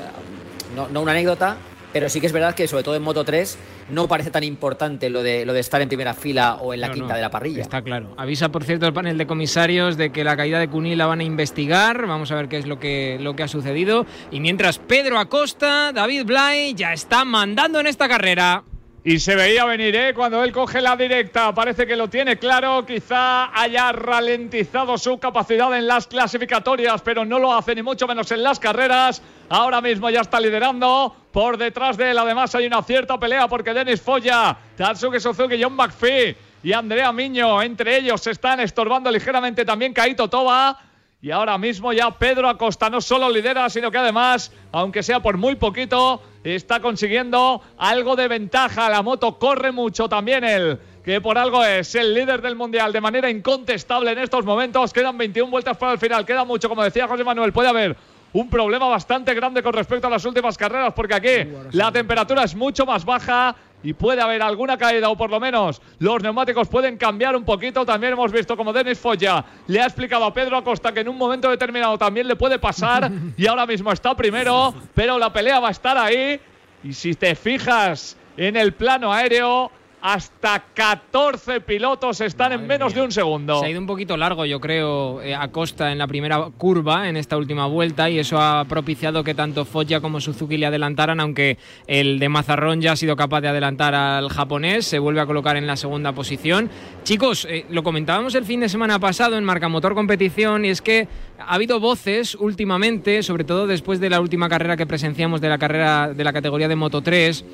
no, 0.75 0.87
no 0.89 1.01
una 1.01 1.11
anécdota, 1.11 1.57
pero 1.93 2.09
sí 2.09 2.19
que 2.19 2.25
es 2.25 2.33
verdad 2.33 2.55
que 2.55 2.67
sobre 2.67 2.83
todo 2.83 2.95
en 2.95 3.03
Moto 3.03 3.23
3 3.23 3.57
no 3.91 4.07
parece 4.07 4.31
tan 4.31 4.43
importante 4.43 5.11
lo 5.11 5.21
de, 5.21 5.45
lo 5.45 5.53
de 5.53 5.59
estar 5.59 5.79
en 5.79 5.87
primera 5.87 6.15
fila 6.15 6.55
o 6.55 6.73
en 6.73 6.81
la 6.81 6.91
quinta 6.91 7.15
de 7.15 7.21
la 7.21 7.29
parrilla. 7.29 7.61
Está 7.61 7.83
claro. 7.83 8.15
Avisa, 8.17 8.49
por 8.49 8.63
cierto, 8.63 8.87
el 8.87 8.93
panel 8.93 9.17
de 9.17 9.27
comisarios 9.27 9.95
de 9.95 10.11
que 10.11 10.23
la 10.23 10.35
caída 10.35 10.59
de 10.59 10.67
Cuní 10.67 10.95
la 10.95 11.05
van 11.05 11.19
a 11.19 11.23
investigar. 11.23 12.07
Vamos 12.07 12.31
a 12.31 12.35
ver 12.35 12.49
qué 12.49 12.57
es 12.57 12.65
lo 12.65 12.79
que, 12.79 13.19
lo 13.21 13.35
que 13.35 13.43
ha 13.43 13.47
sucedido. 13.47 14.07
Y 14.31 14.39
mientras 14.39 14.79
Pedro 14.79 15.19
Acosta, 15.19 15.91
David 15.93 16.25
Blay 16.25 16.73
ya 16.73 16.93
está 16.93 17.23
mandando 17.25 17.79
en 17.79 17.85
esta 17.85 18.09
carrera. 18.09 18.63
Y 19.05 19.19
se 19.19 19.35
veía 19.35 19.65
venir, 19.65 19.93
¿eh? 19.97 20.13
Cuando 20.13 20.41
él 20.45 20.53
coge 20.53 20.79
la 20.79 20.95
directa, 20.95 21.53
parece 21.53 21.85
que 21.85 21.97
lo 21.97 22.07
tiene 22.07 22.39
claro. 22.39 22.85
Quizá 22.85 23.51
haya 23.53 23.91
ralentizado 23.91 24.97
su 24.97 25.19
capacidad 25.19 25.77
en 25.77 25.87
las 25.87 26.07
clasificatorias, 26.07 27.01
pero 27.01 27.25
no 27.25 27.37
lo 27.37 27.53
hace 27.53 27.75
ni 27.75 27.83
mucho 27.83 28.07
menos 28.07 28.31
en 28.31 28.41
las 28.41 28.61
carreras. 28.61 29.21
Ahora 29.49 29.81
mismo 29.81 30.09
ya 30.09 30.21
está 30.21 30.39
liderando. 30.39 31.13
Por 31.33 31.57
detrás 31.57 31.97
de 31.97 32.11
él, 32.11 32.17
además, 32.17 32.55
hay 32.55 32.65
una 32.65 32.81
cierta 32.81 33.19
pelea 33.19 33.49
porque 33.49 33.73
Denis 33.73 34.01
Foya, 34.01 34.55
Tatsuki 34.77 35.19
Suzuki, 35.19 35.61
John 35.61 35.75
McPhee 35.75 36.37
y 36.63 36.71
Andrea 36.71 37.11
Miño, 37.11 37.61
entre 37.61 37.97
ellos, 37.97 38.21
se 38.21 38.31
están 38.31 38.61
estorbando 38.61 39.11
ligeramente 39.11 39.65
también 39.65 39.91
Kaito 39.91 40.29
Toba. 40.29 40.79
Y 41.23 41.31
ahora 41.31 41.57
mismo 41.57 41.93
ya 41.93 42.11
Pedro 42.11 42.49
Acosta 42.49 42.89
no 42.89 42.99
solo 42.99 43.29
lidera, 43.29 43.69
sino 43.69 43.89
que 43.89 43.97
además, 43.97 44.51
aunque 44.73 45.01
sea 45.01 45.21
por 45.21 45.37
muy 45.37 45.55
poquito, 45.55 46.21
está 46.43 46.81
consiguiendo 46.81 47.61
algo 47.77 48.17
de 48.17 48.27
ventaja. 48.27 48.89
La 48.89 49.01
moto 49.01 49.39
corre 49.39 49.71
mucho 49.71 50.09
también 50.09 50.43
él, 50.43 50.77
que 51.01 51.21
por 51.21 51.37
algo 51.37 51.63
es 51.63 51.95
el 51.95 52.13
líder 52.13 52.41
del 52.41 52.57
mundial 52.57 52.91
de 52.91 52.99
manera 52.99 53.29
incontestable 53.29 54.11
en 54.11 54.19
estos 54.19 54.43
momentos. 54.43 54.91
Quedan 54.91 55.17
21 55.17 55.49
vueltas 55.49 55.77
para 55.77 55.93
el 55.93 55.97
final, 55.97 56.25
queda 56.25 56.43
mucho, 56.43 56.67
como 56.67 56.83
decía 56.83 57.07
José 57.07 57.23
Manuel, 57.23 57.53
puede 57.53 57.69
haber 57.69 57.95
un 58.33 58.49
problema 58.49 58.89
bastante 58.89 59.33
grande 59.33 59.63
con 59.63 59.71
respecto 59.71 60.07
a 60.07 60.09
las 60.09 60.25
últimas 60.25 60.57
carreras, 60.57 60.91
porque 60.93 61.13
aquí 61.13 61.49
la 61.71 61.89
temperatura 61.93 62.43
es 62.43 62.53
mucho 62.53 62.85
más 62.85 63.05
baja 63.05 63.55
y 63.83 63.93
puede 63.93 64.21
haber 64.21 64.41
alguna 64.41 64.77
caída 64.77 65.09
o 65.09 65.17
por 65.17 65.29
lo 65.29 65.39
menos 65.39 65.81
los 65.99 66.23
neumáticos 66.23 66.67
pueden 66.67 66.97
cambiar 66.97 67.35
un 67.35 67.43
poquito. 67.43 67.85
También 67.85 68.13
hemos 68.13 68.31
visto 68.31 68.57
como 68.57 68.73
Denis 68.73 68.97
Foya 68.97 69.43
le 69.67 69.81
ha 69.81 69.85
explicado 69.85 70.25
a 70.25 70.33
Pedro 70.33 70.57
Acosta 70.57 70.93
que 70.93 71.01
en 71.01 71.09
un 71.09 71.17
momento 71.17 71.49
determinado 71.49 71.97
también 71.97 72.27
le 72.27 72.35
puede 72.35 72.57
pasar 72.59 73.11
y 73.37 73.45
ahora 73.45 73.65
mismo 73.65 73.91
está 73.91 74.15
primero, 74.15 74.73
pero 74.93 75.19
la 75.19 75.31
pelea 75.31 75.59
va 75.59 75.67
a 75.67 75.71
estar 75.71 75.97
ahí 75.97 76.39
y 76.83 76.93
si 76.93 77.13
te 77.13 77.35
fijas 77.35 78.17
en 78.37 78.55
el 78.55 78.73
plano 78.73 79.11
aéreo 79.13 79.71
hasta 80.03 80.65
14 80.73 81.61
pilotos 81.61 82.19
están 82.19 82.51
en 82.51 82.67
menos 82.67 82.93
de 82.93 83.01
un 83.01 83.09
segundo. 83.13 83.61
Se 83.61 83.67
ha 83.67 83.69
ido 83.69 83.79
un 83.79 83.87
poquito 83.87 84.17
largo, 84.17 84.45
yo 84.45 84.59
creo, 84.59 85.21
eh, 85.21 85.33
a 85.33 85.47
Costa 85.47 85.93
en 85.93 85.97
la 85.97 86.07
primera 86.07 86.49
curva, 86.57 87.07
en 87.07 87.15
esta 87.15 87.37
última 87.37 87.67
vuelta, 87.67 88.09
y 88.09 88.19
eso 88.19 88.37
ha 88.37 88.65
propiciado 88.65 89.23
que 89.23 89.33
tanto 89.33 89.63
Foggia 89.63 90.01
como 90.01 90.19
Suzuki 90.19 90.57
le 90.57 90.65
adelantaran, 90.65 91.21
aunque 91.21 91.57
el 91.87 92.19
de 92.19 92.27
Mazarrón 92.27 92.81
ya 92.81 92.91
ha 92.91 92.95
sido 92.97 93.15
capaz 93.15 93.39
de 93.39 93.47
adelantar 93.47 93.95
al 93.95 94.27
japonés, 94.27 94.85
se 94.85 94.99
vuelve 94.99 95.21
a 95.21 95.25
colocar 95.25 95.55
en 95.55 95.67
la 95.67 95.77
segunda 95.77 96.11
posición. 96.11 96.69
Chicos, 97.05 97.47
eh, 97.49 97.65
lo 97.69 97.81
comentábamos 97.81 98.35
el 98.35 98.43
fin 98.43 98.59
de 98.59 98.67
semana 98.67 98.99
pasado 98.99 99.37
en 99.37 99.45
Marcamotor 99.45 99.95
Competición, 99.95 100.65
y 100.65 100.69
es 100.69 100.81
que 100.81 101.07
ha 101.39 101.53
habido 101.53 101.79
voces 101.79 102.35
últimamente, 102.35 103.23
sobre 103.23 103.45
todo 103.45 103.67
después 103.67 104.01
de 104.01 104.09
la 104.09 104.19
última 104.19 104.49
carrera 104.49 104.75
que 104.75 104.85
presenciamos 104.85 105.39
de 105.39 105.47
la 105.47 105.57
carrera 105.57 106.13
de 106.13 106.23
la 106.25 106.33
categoría 106.33 106.67
de 106.67 106.75
Moto 106.75 107.01
3, 107.01 107.45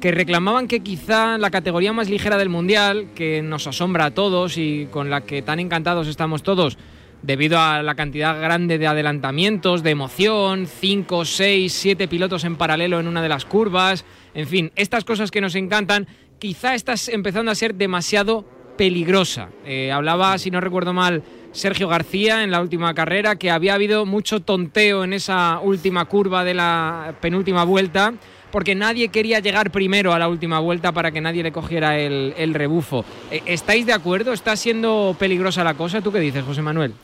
que 0.00 0.12
reclamaban 0.12 0.66
que 0.66 0.80
quizá 0.80 1.36
la 1.36 1.50
categoría 1.50 1.92
más 1.92 2.08
ligera 2.08 2.38
del 2.38 2.48
Mundial, 2.48 3.08
que 3.14 3.42
nos 3.42 3.66
asombra 3.66 4.06
a 4.06 4.10
todos 4.12 4.56
y 4.56 4.86
con 4.90 5.10
la 5.10 5.20
que 5.20 5.42
tan 5.42 5.60
encantados 5.60 6.08
estamos 6.08 6.42
todos, 6.42 6.78
debido 7.22 7.60
a 7.60 7.82
la 7.82 7.94
cantidad 7.94 8.40
grande 8.40 8.78
de 8.78 8.86
adelantamientos, 8.86 9.82
de 9.82 9.90
emoción, 9.90 10.66
5, 10.66 11.24
6, 11.26 11.72
7 11.72 12.08
pilotos 12.08 12.44
en 12.44 12.56
paralelo 12.56 12.98
en 12.98 13.08
una 13.08 13.20
de 13.20 13.28
las 13.28 13.44
curvas, 13.44 14.06
en 14.32 14.46
fin, 14.46 14.72
estas 14.74 15.04
cosas 15.04 15.30
que 15.30 15.42
nos 15.42 15.54
encantan, 15.54 16.06
quizá 16.38 16.74
estás 16.74 17.10
empezando 17.10 17.50
a 17.50 17.54
ser 17.54 17.74
demasiado 17.74 18.46
peligrosa. 18.78 19.50
Eh, 19.66 19.92
hablaba, 19.92 20.38
si 20.38 20.50
no 20.50 20.62
recuerdo 20.62 20.94
mal, 20.94 21.22
Sergio 21.52 21.88
García 21.88 22.42
en 22.42 22.50
la 22.50 22.62
última 22.62 22.94
carrera, 22.94 23.36
que 23.36 23.50
había 23.50 23.74
habido 23.74 24.06
mucho 24.06 24.40
tonteo 24.40 25.04
en 25.04 25.12
esa 25.12 25.60
última 25.62 26.06
curva 26.06 26.44
de 26.44 26.54
la 26.54 27.16
penúltima 27.20 27.64
vuelta 27.64 28.14
porque 28.50 28.74
nadie 28.74 29.08
quería 29.08 29.40
llegar 29.40 29.70
primero 29.70 30.12
a 30.12 30.18
la 30.18 30.28
última 30.28 30.58
vuelta 30.60 30.92
para 30.92 31.10
que 31.10 31.20
nadie 31.20 31.42
le 31.42 31.52
cogiera 31.52 31.98
el, 31.98 32.54
rebufo. 32.54 33.04
Eh, 33.30 33.42
¿Estáis 33.46 33.86
de 33.86 33.92
acuerdo? 33.92 34.32
¿Está 34.32 34.56
siendo 34.56 35.16
peligrosa 35.18 35.64
la 35.64 35.74
cosa? 35.74 36.00
¿Tú 36.00 36.12
qué 36.12 36.20
dices, 36.20 36.44
José 36.44 36.62
Manuel? 36.62 36.94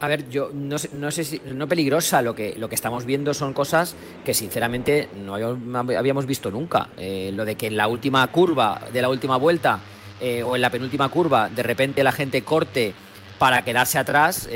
A 0.00 0.08
ver, 0.08 0.28
yo 0.28 0.50
no 0.52 0.78
sé, 0.78 0.90
no 0.92 1.10
sé 1.10 1.24
si 1.24 1.40
no 1.54 1.66
peligrosa, 1.66 2.20
lo 2.20 2.34
que, 2.34 2.54
lo 2.58 2.68
que 2.68 2.74
estamos 2.74 3.06
viendo 3.06 3.32
son 3.32 3.54
cosas 3.54 3.96
que 4.24 4.34
sinceramente 4.34 5.08
no 5.24 5.34
habíamos 5.34 6.26
visto 6.26 6.50
nunca. 6.50 6.88
Eh, 6.98 7.30
lo 7.34 7.46
de 7.46 7.54
que 7.54 7.68
en 7.68 7.78
la 7.78 7.88
última 7.88 8.26
curva 8.26 8.82
de 8.92 9.00
la 9.00 9.08
última 9.08 9.38
vuelta 9.38 9.80
eh, 10.20 10.42
o 10.42 10.54
en 10.54 10.62
la 10.62 10.70
penúltima 10.70 11.08
curva 11.08 11.48
de 11.48 11.62
repente 11.62 12.04
la 12.04 12.12
gente 12.12 12.42
corte 12.42 12.94
para 13.38 13.62
quedarse 13.62 13.98
atrás, 13.98 14.48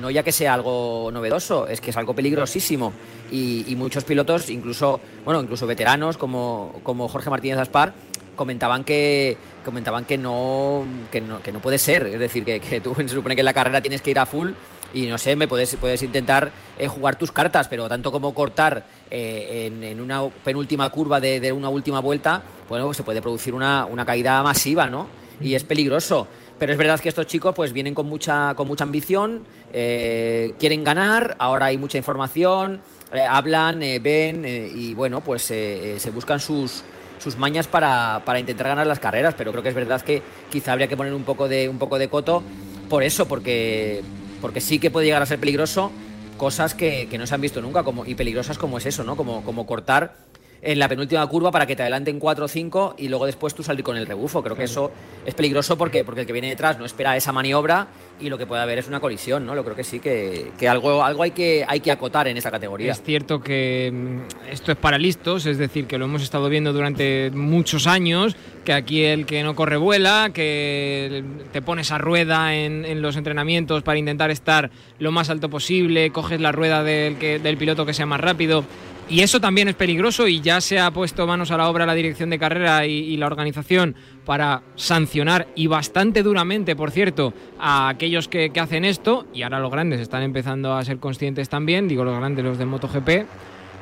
no 0.00 0.10
ya 0.10 0.22
que 0.22 0.32
sea 0.32 0.54
algo 0.54 1.10
novedoso, 1.12 1.68
es 1.68 1.80
que 1.80 1.90
es 1.90 1.96
algo 1.96 2.14
peligrosísimo 2.14 2.92
y, 3.30 3.74
muchos 3.76 4.04
pilotos, 4.04 4.50
incluso, 4.50 5.00
bueno, 5.24 5.40
incluso 5.42 5.66
veteranos 5.66 6.16
como, 6.16 6.80
como 6.82 7.08
Jorge 7.08 7.30
Martínez 7.30 7.58
Aspar, 7.58 7.92
comentaban 8.36 8.84
que 8.84 9.36
comentaban 9.64 10.04
que 10.04 10.16
no, 10.16 10.84
que 11.10 11.20
no, 11.20 11.42
que 11.42 11.50
no 11.50 11.60
puede 11.60 11.78
ser. 11.78 12.06
Es 12.06 12.20
decir, 12.20 12.44
que, 12.44 12.60
que, 12.60 12.80
tú 12.80 12.94
se 12.96 13.08
supone 13.08 13.34
que 13.34 13.40
en 13.40 13.46
la 13.46 13.54
carrera 13.54 13.80
tienes 13.80 14.02
que 14.02 14.10
ir 14.10 14.18
a 14.18 14.26
full 14.26 14.50
y 14.94 15.06
no 15.06 15.18
sé, 15.18 15.34
me 15.34 15.48
puedes, 15.48 15.74
puedes 15.76 16.02
intentar 16.02 16.50
eh, 16.78 16.86
jugar 16.86 17.16
tus 17.16 17.32
cartas, 17.32 17.68
pero 17.68 17.88
tanto 17.88 18.12
como 18.12 18.32
cortar 18.32 18.84
eh, 19.10 19.70
en, 19.82 20.00
una 20.00 20.26
penúltima 20.44 20.88
curva 20.90 21.20
de, 21.20 21.52
una 21.52 21.68
última 21.68 22.00
vuelta, 22.00 22.42
bueno, 22.68 22.86
pues 22.86 22.96
se 22.96 23.02
puede 23.02 23.20
producir 23.20 23.54
una, 23.54 23.84
una 23.86 24.06
caída 24.06 24.42
masiva, 24.42 24.86
¿no? 24.86 25.08
Y 25.40 25.54
es 25.54 25.64
peligroso. 25.64 26.28
Pero 26.58 26.72
es 26.72 26.78
verdad 26.78 26.98
que 27.00 27.08
estos 27.08 27.26
chicos 27.26 27.54
pues 27.54 27.72
vienen 27.72 27.94
con 27.94 28.06
mucha, 28.06 28.54
con 28.54 28.66
mucha 28.66 28.84
ambición, 28.84 29.44
eh, 29.72 30.54
quieren 30.58 30.84
ganar, 30.84 31.36
ahora 31.38 31.66
hay 31.66 31.76
mucha 31.76 31.98
información, 31.98 32.80
eh, 33.12 33.20
hablan, 33.20 33.82
eh, 33.82 33.98
ven 33.98 34.44
y 34.46 34.94
bueno, 34.94 35.20
pues 35.20 35.42
se 35.42 36.10
buscan 36.14 36.40
sus, 36.40 36.82
sus 37.18 37.36
mañas 37.36 37.66
para, 37.66 38.22
para, 38.24 38.40
intentar 38.40 38.68
ganar 38.68 38.86
las 38.86 39.00
carreras, 39.00 39.34
pero 39.36 39.52
creo 39.52 39.62
que 39.62 39.68
es 39.68 39.74
verdad 39.74 40.00
que 40.00 40.22
quizá 40.50 40.72
habría 40.72 40.88
que 40.88 40.96
poner 40.96 41.12
un 41.12 41.24
poco 41.24 41.46
de, 41.46 41.68
un 41.68 41.78
poco 41.78 41.98
de 41.98 42.08
coto 42.08 42.42
por 42.88 43.02
eso, 43.02 43.28
porque, 43.28 44.02
porque 44.40 44.60
sí 44.62 44.78
que 44.78 44.90
puede 44.90 45.06
llegar 45.06 45.22
a 45.22 45.26
ser 45.26 45.38
peligroso 45.38 45.92
cosas 46.38 46.74
que, 46.74 47.08
que 47.08 47.18
no 47.18 47.26
se 47.26 47.34
han 47.34 47.40
visto 47.40 47.60
nunca 47.60 47.82
como, 47.82 48.06
y 48.06 48.14
peligrosas 48.14 48.58
como 48.58 48.78
es 48.78 48.86
eso, 48.86 49.04
¿no? 49.04 49.16
Como, 49.16 49.42
como 49.42 49.66
cortar 49.66 50.14
en 50.62 50.78
la 50.78 50.88
penúltima 50.88 51.26
curva 51.26 51.50
para 51.50 51.66
que 51.66 51.76
te 51.76 51.82
adelanten 51.82 52.18
4 52.18 52.44
o 52.44 52.48
5 52.48 52.94
y 52.98 53.08
luego 53.08 53.26
después 53.26 53.54
tú 53.54 53.62
salir 53.62 53.84
con 53.84 53.96
el 53.96 54.06
rebufo. 54.06 54.42
Creo 54.42 54.56
que 54.56 54.64
eso 54.64 54.90
es 55.24 55.34
peligroso 55.34 55.76
porque, 55.76 56.04
porque 56.04 56.22
el 56.22 56.26
que 56.26 56.32
viene 56.32 56.48
detrás 56.48 56.78
no 56.78 56.84
espera 56.84 57.16
esa 57.16 57.32
maniobra 57.32 57.88
y 58.20 58.28
lo 58.28 58.38
que 58.38 58.46
puede 58.46 58.62
haber 58.62 58.78
es 58.78 58.88
una 58.88 59.00
colisión, 59.00 59.44
¿no? 59.44 59.54
Lo 59.54 59.64
creo 59.64 59.76
que 59.76 59.84
sí 59.84 60.00
que, 60.00 60.52
algo, 60.68 61.02
algo 61.04 61.22
hay, 61.22 61.32
que, 61.32 61.64
hay 61.66 61.80
que 61.80 61.90
acotar 61.90 62.28
en 62.28 62.36
esa 62.36 62.50
categoría. 62.50 62.92
Es 62.92 63.02
cierto 63.02 63.40
que 63.40 63.90
mm, 63.92 64.50
esto 64.50 64.72
es 64.72 64.78
para 64.78 64.98
listos, 64.98 65.46
es 65.46 65.58
decir, 65.58 65.86
que 65.86 65.98
lo 65.98 66.06
hemos 66.06 66.22
estado 66.22 66.48
viendo 66.48 66.72
durante 66.72 67.30
muchos 67.32 67.86
años, 67.86 68.36
que 68.64 68.72
aquí 68.72 69.04
el 69.04 69.26
que 69.26 69.42
no 69.42 69.54
corre 69.54 69.76
vuela, 69.76 70.30
que 70.32 71.24
te 71.52 71.62
pones 71.62 71.92
a 71.92 71.98
rueda 71.98 72.54
en, 72.54 73.02
los 73.02 73.16
entrenamientos 73.16 73.82
para 73.82 73.98
intentar 73.98 74.30
estar 74.30 74.70
lo 74.98 75.12
más 75.12 75.28
alto 75.28 75.50
posible, 75.50 76.10
coges 76.10 76.40
la 76.40 76.52
rueda 76.52 76.82
del, 76.82 77.16
que, 77.18 77.38
del 77.38 77.56
piloto 77.56 77.84
que 77.84 77.92
sea 77.92 78.06
más 78.06 78.20
rápido 78.20 78.64
y 79.08 79.20
eso 79.20 79.40
también 79.40 79.68
es 79.68 79.76
peligroso 79.76 80.26
y 80.26 80.40
ya 80.40 80.60
se 80.60 80.80
ha 80.80 80.90
puesto 80.90 81.28
manos 81.28 81.52
a 81.52 81.56
la 81.56 81.70
obra 81.70 81.86
la 81.86 81.94
dirección 81.94 82.28
de 82.28 82.40
carrera 82.40 82.86
y, 82.86 83.16
la 83.16 83.26
organización 83.26 83.94
para 84.24 84.62
sancionar 84.74 85.46
y 85.54 85.68
bastante 85.68 86.24
duramente, 86.24 86.74
por 86.74 86.90
cierto, 86.90 87.32
a 87.58 87.88
aquellos 87.88 88.05
que, 88.28 88.50
hacen 88.60 88.84
esto. 88.84 89.26
Y 89.34 89.42
ahora 89.42 89.60
los 89.60 89.70
grandes 89.70 90.00
están 90.00 90.22
empezando 90.22 90.74
a 90.74 90.84
ser 90.84 90.98
conscientes 90.98 91.48
también, 91.48 91.88
digo 91.88 92.04
los 92.04 92.16
grandes, 92.16 92.44
los 92.44 92.58
de 92.58 92.66
MotoGP. 92.66 93.08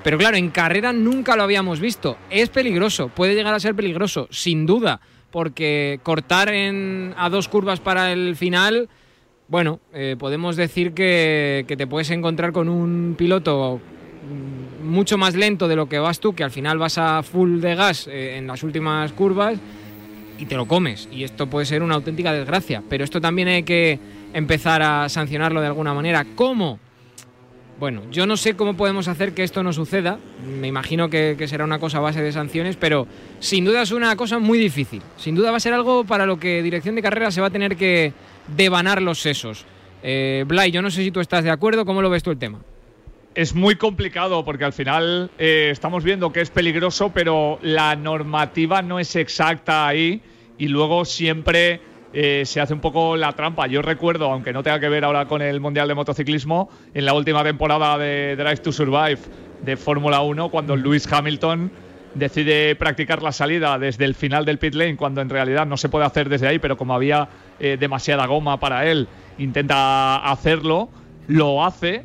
Pero 0.03 0.19
claro, 0.19 0.37
en 0.37 0.51
carrera 0.51 0.93
nunca 0.93 1.37
lo 1.37 1.43
habíamos 1.43 1.81
visto. 1.81 2.17
Es 2.31 2.49
peligroso, 2.51 3.09
puede 3.09 3.35
llegar 3.35 3.55
a 3.55 3.61
ser 3.61 3.75
peligroso, 3.75 4.29
sin 4.31 4.67
duda, 4.67 5.01
porque 5.31 6.01
cortar 6.03 6.51
en, 6.51 7.15
a 7.17 7.31
dos 7.31 7.49
curvas 7.49 7.81
para 7.81 8.13
el 8.13 8.37
final, 8.37 8.89
bueno, 9.49 9.81
eh, 9.95 10.17
podemos 10.19 10.57
decir 10.57 10.93
que, 10.93 11.65
que 11.67 11.77
te 11.77 11.87
puedes 11.87 12.11
encontrar 12.11 12.53
con 12.53 12.69
un 12.69 13.15
piloto 13.17 13.81
mucho 14.83 15.17
más 15.17 15.35
lento 15.35 15.69
de 15.69 15.77
lo 15.77 15.89
que 15.89 15.99
vas 15.99 16.21
tú, 16.21 16.35
que 16.35 16.45
al 16.45 16.51
final 16.51 16.79
vas 16.79 16.99
a 16.99 17.23
full 17.23 17.61
de 17.61 17.75
gas 17.75 18.07
eh, 18.07 18.37
en 18.37 18.47
las 18.47 18.63
últimas 18.63 19.13
curvas 19.13 19.59
y 20.39 20.47
te 20.47 20.57
lo 20.57 20.67
comes. 20.67 21.09
Y 21.13 21.25
esto 21.25 21.49
puede 21.49 21.67
ser 21.67 21.83
una 21.83 21.95
auténtica 21.95 22.33
desgracia. 22.33 22.83
Pero 22.89 23.05
esto 23.05 23.21
también 23.21 23.49
hay 23.49 23.63
que 23.63 23.99
empezar 24.33 24.83
a 24.83 25.09
sancionarlo 25.09 25.61
de 25.61 25.69
alguna 25.69 25.95
manera. 25.95 26.25
¿Cómo? 26.35 26.79
Bueno, 27.79 28.03
yo 28.11 28.27
no 28.27 28.37
sé 28.37 28.55
cómo 28.55 28.77
podemos 28.77 29.09
hacer 29.09 29.35
que 29.35 29.43
esto 29.43 29.63
no 29.63 29.73
suceda. 29.73 30.19
Me 30.47 30.69
imagino 30.69 31.11
que, 31.11 31.37
será 31.49 31.65
una 31.65 31.79
cosa 31.79 31.99
a 31.99 32.01
base 32.01 32.23
de 32.23 32.31
sanciones, 32.31 32.77
pero 32.77 33.07
sin 33.41 33.65
duda 33.65 33.83
es 33.83 33.91
una 33.91 34.15
cosa 34.17 34.39
muy 34.39 34.59
difícil. 34.59 35.03
Sin 35.17 35.35
duda 35.35 35.51
va 35.51 35.57
a 35.57 35.61
ser 35.61 35.73
algo 35.73 36.05
para 36.05 36.27
lo 36.27 36.39
que 36.39 36.63
dirección 36.63 36.95
de 36.95 37.03
carrera 37.03 37.31
se 37.31 37.41
va 37.41 37.49
a 37.49 37.51
tener 37.51 37.77
que 37.77 38.13
devanar 38.57 39.03
los 39.03 39.21
sesos. 39.21 39.65
Eh, 40.03 40.45
Blay, 40.47 40.71
yo 40.71 40.83
no 40.83 40.91
sé 40.91 41.03
si 41.03 41.11
tú 41.11 41.21
estás 41.21 41.43
de 41.43 41.51
acuerdo. 41.51 41.85
¿Cómo 41.85 42.01
lo 42.01 42.11
ves 42.11 42.23
tú 42.23 42.31
el 42.31 42.39
tema? 42.39 42.61
Es 43.35 43.55
muy 43.55 43.75
complicado 43.77 44.45
porque 44.45 44.65
al 44.65 44.73
final 44.73 45.31
eh, 45.39 45.69
estamos 45.73 46.05
viendo 46.05 46.33
que 46.33 46.41
es 46.41 46.51
peligroso, 46.51 47.11
pero 47.13 47.59
la 47.63 47.97
normativa 47.97 48.83
no 48.83 48.99
es 48.99 49.17
exacta 49.17 49.87
ahí 49.87 50.23
y 50.57 50.69
luego 50.69 51.05
siempre 51.05 51.81
eh, 52.13 52.45
se 52.47 52.61
hace 52.61 52.73
un 52.73 52.81
poco 52.81 53.17
la 53.17 53.33
trampa. 53.33 53.67
Yo 53.67 53.83
recuerdo, 53.83 54.31
aunque 54.31 54.53
no 54.53 54.63
tenga 54.63 54.79
que 54.79 54.89
ver 54.89 55.05
ahora 55.05 55.27
con 55.27 55.43
el 55.43 55.61
Mundial 55.61 55.89
de 55.89 55.95
Motociclismo, 55.95 56.71
en 56.95 57.05
la 57.05 57.15
última 57.15 57.43
temporada 57.43 57.99
de 57.99 58.37
Drive 58.37 58.59
to 58.59 58.71
Survive 58.71 59.19
de 59.63 59.77
Fórmula 59.77 60.21
1, 60.21 60.49
cuando 60.51 60.77
Lewis 60.77 61.13
Hamilton 61.13 61.73
decide 62.15 62.77
practicar 62.77 63.21
la 63.23 63.33
salida 63.33 63.77
desde 63.81 64.05
el 64.05 64.15
final 64.15 64.45
del 64.45 64.59
pit 64.59 64.75
lane, 64.75 64.97
cuando 64.97 65.21
en 65.21 65.29
realidad 65.29 65.67
no 65.67 65.77
se 65.77 65.89
puede 65.89 66.05
hacer 66.05 66.29
desde 66.29 66.47
ahí, 66.47 66.61
pero 66.61 66.77
como 66.77 66.95
había 66.95 67.29
eh, 67.59 67.77
demasiada 67.81 68.27
goma 68.27 68.61
para 68.61 68.89
él, 68.89 69.09
intenta 69.39 70.19
hacerlo, 70.19 70.89
lo 71.27 71.65
hace 71.65 72.05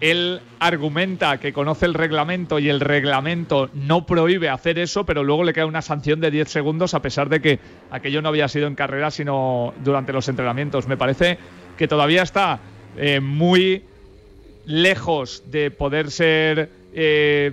él 0.00 0.40
argumenta 0.60 1.38
que 1.38 1.52
conoce 1.52 1.86
el 1.86 1.94
reglamento 1.94 2.58
y 2.58 2.68
el 2.68 2.80
reglamento 2.80 3.70
no 3.72 4.04
prohíbe 4.04 4.48
hacer 4.48 4.78
eso, 4.78 5.06
pero 5.06 5.24
luego 5.24 5.44
le 5.44 5.52
queda 5.52 5.66
una 5.66 5.82
sanción 5.82 6.20
de 6.20 6.30
10 6.30 6.48
segundos 6.48 6.94
a 6.94 7.00
pesar 7.00 7.28
de 7.28 7.40
que 7.40 7.58
aquello 7.90 8.20
no 8.20 8.28
había 8.28 8.48
sido 8.48 8.66
en 8.66 8.74
carrera, 8.74 9.10
sino 9.10 9.72
durante 9.82 10.12
los 10.12 10.28
entrenamientos. 10.28 10.86
Me 10.86 10.96
parece 10.96 11.38
que 11.78 11.88
todavía 11.88 12.22
está 12.22 12.60
eh, 12.96 13.20
muy 13.20 13.84
lejos 14.66 15.44
de 15.50 15.70
poder 15.70 16.10
ser 16.10 16.70
eh, 16.92 17.52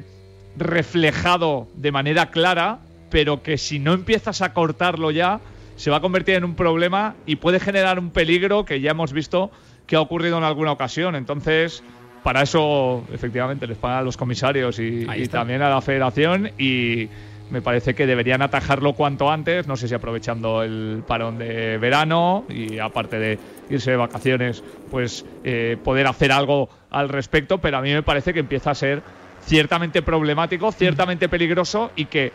reflejado 0.57 1.67
de 1.75 1.91
manera 1.91 2.29
clara, 2.29 2.79
pero 3.09 3.41
que 3.41 3.57
si 3.57 3.79
no 3.79 3.93
empiezas 3.93 4.41
a 4.41 4.53
cortarlo 4.53 5.11
ya, 5.11 5.39
se 5.75 5.91
va 5.91 5.97
a 5.97 6.01
convertir 6.01 6.35
en 6.35 6.43
un 6.43 6.55
problema 6.55 7.15
y 7.25 7.37
puede 7.37 7.59
generar 7.59 7.99
un 7.99 8.11
peligro 8.11 8.65
que 8.65 8.81
ya 8.81 8.91
hemos 8.91 9.13
visto 9.13 9.51
que 9.87 9.95
ha 9.95 10.01
ocurrido 10.01 10.37
en 10.37 10.43
alguna 10.43 10.71
ocasión. 10.71 11.15
Entonces, 11.15 11.83
para 12.23 12.41
eso 12.41 13.03
efectivamente 13.13 13.67
les 13.67 13.77
pagan 13.77 13.99
a 13.99 14.01
los 14.01 14.17
comisarios 14.17 14.79
y, 14.79 15.05
también 15.27 15.61
a 15.61 15.69
la 15.69 15.81
federación 15.81 16.51
y 16.57 17.09
me 17.51 17.61
parece 17.61 17.93
que 17.93 18.07
deberían 18.07 18.41
atajarlo 18.41 18.93
cuanto 18.93 19.29
antes, 19.29 19.67
no 19.67 19.75
sé 19.75 19.87
si 19.87 19.93
aprovechando 19.93 20.63
el 20.63 21.03
parón 21.05 21.37
de 21.37 21.77
verano 21.77 22.45
y 22.49 22.79
aparte 22.79 23.19
de 23.19 23.37
irse 23.69 23.91
de 23.91 23.97
vacaciones, 23.97 24.63
pues 24.89 25.25
eh, 25.43 25.77
poder 25.83 26.07
hacer 26.07 26.31
algo 26.31 26.69
al 26.89 27.09
respecto, 27.09 27.59
pero 27.59 27.77
a 27.77 27.81
mí 27.81 27.93
me 27.93 28.01
parece 28.01 28.33
que 28.33 28.39
empieza 28.39 28.71
a 28.71 28.75
ser 28.75 29.03
ciertamente 29.45 30.01
problemático, 30.01 30.71
ciertamente 30.71 31.29
peligroso 31.29 31.91
y 31.95 32.05
que 32.05 32.31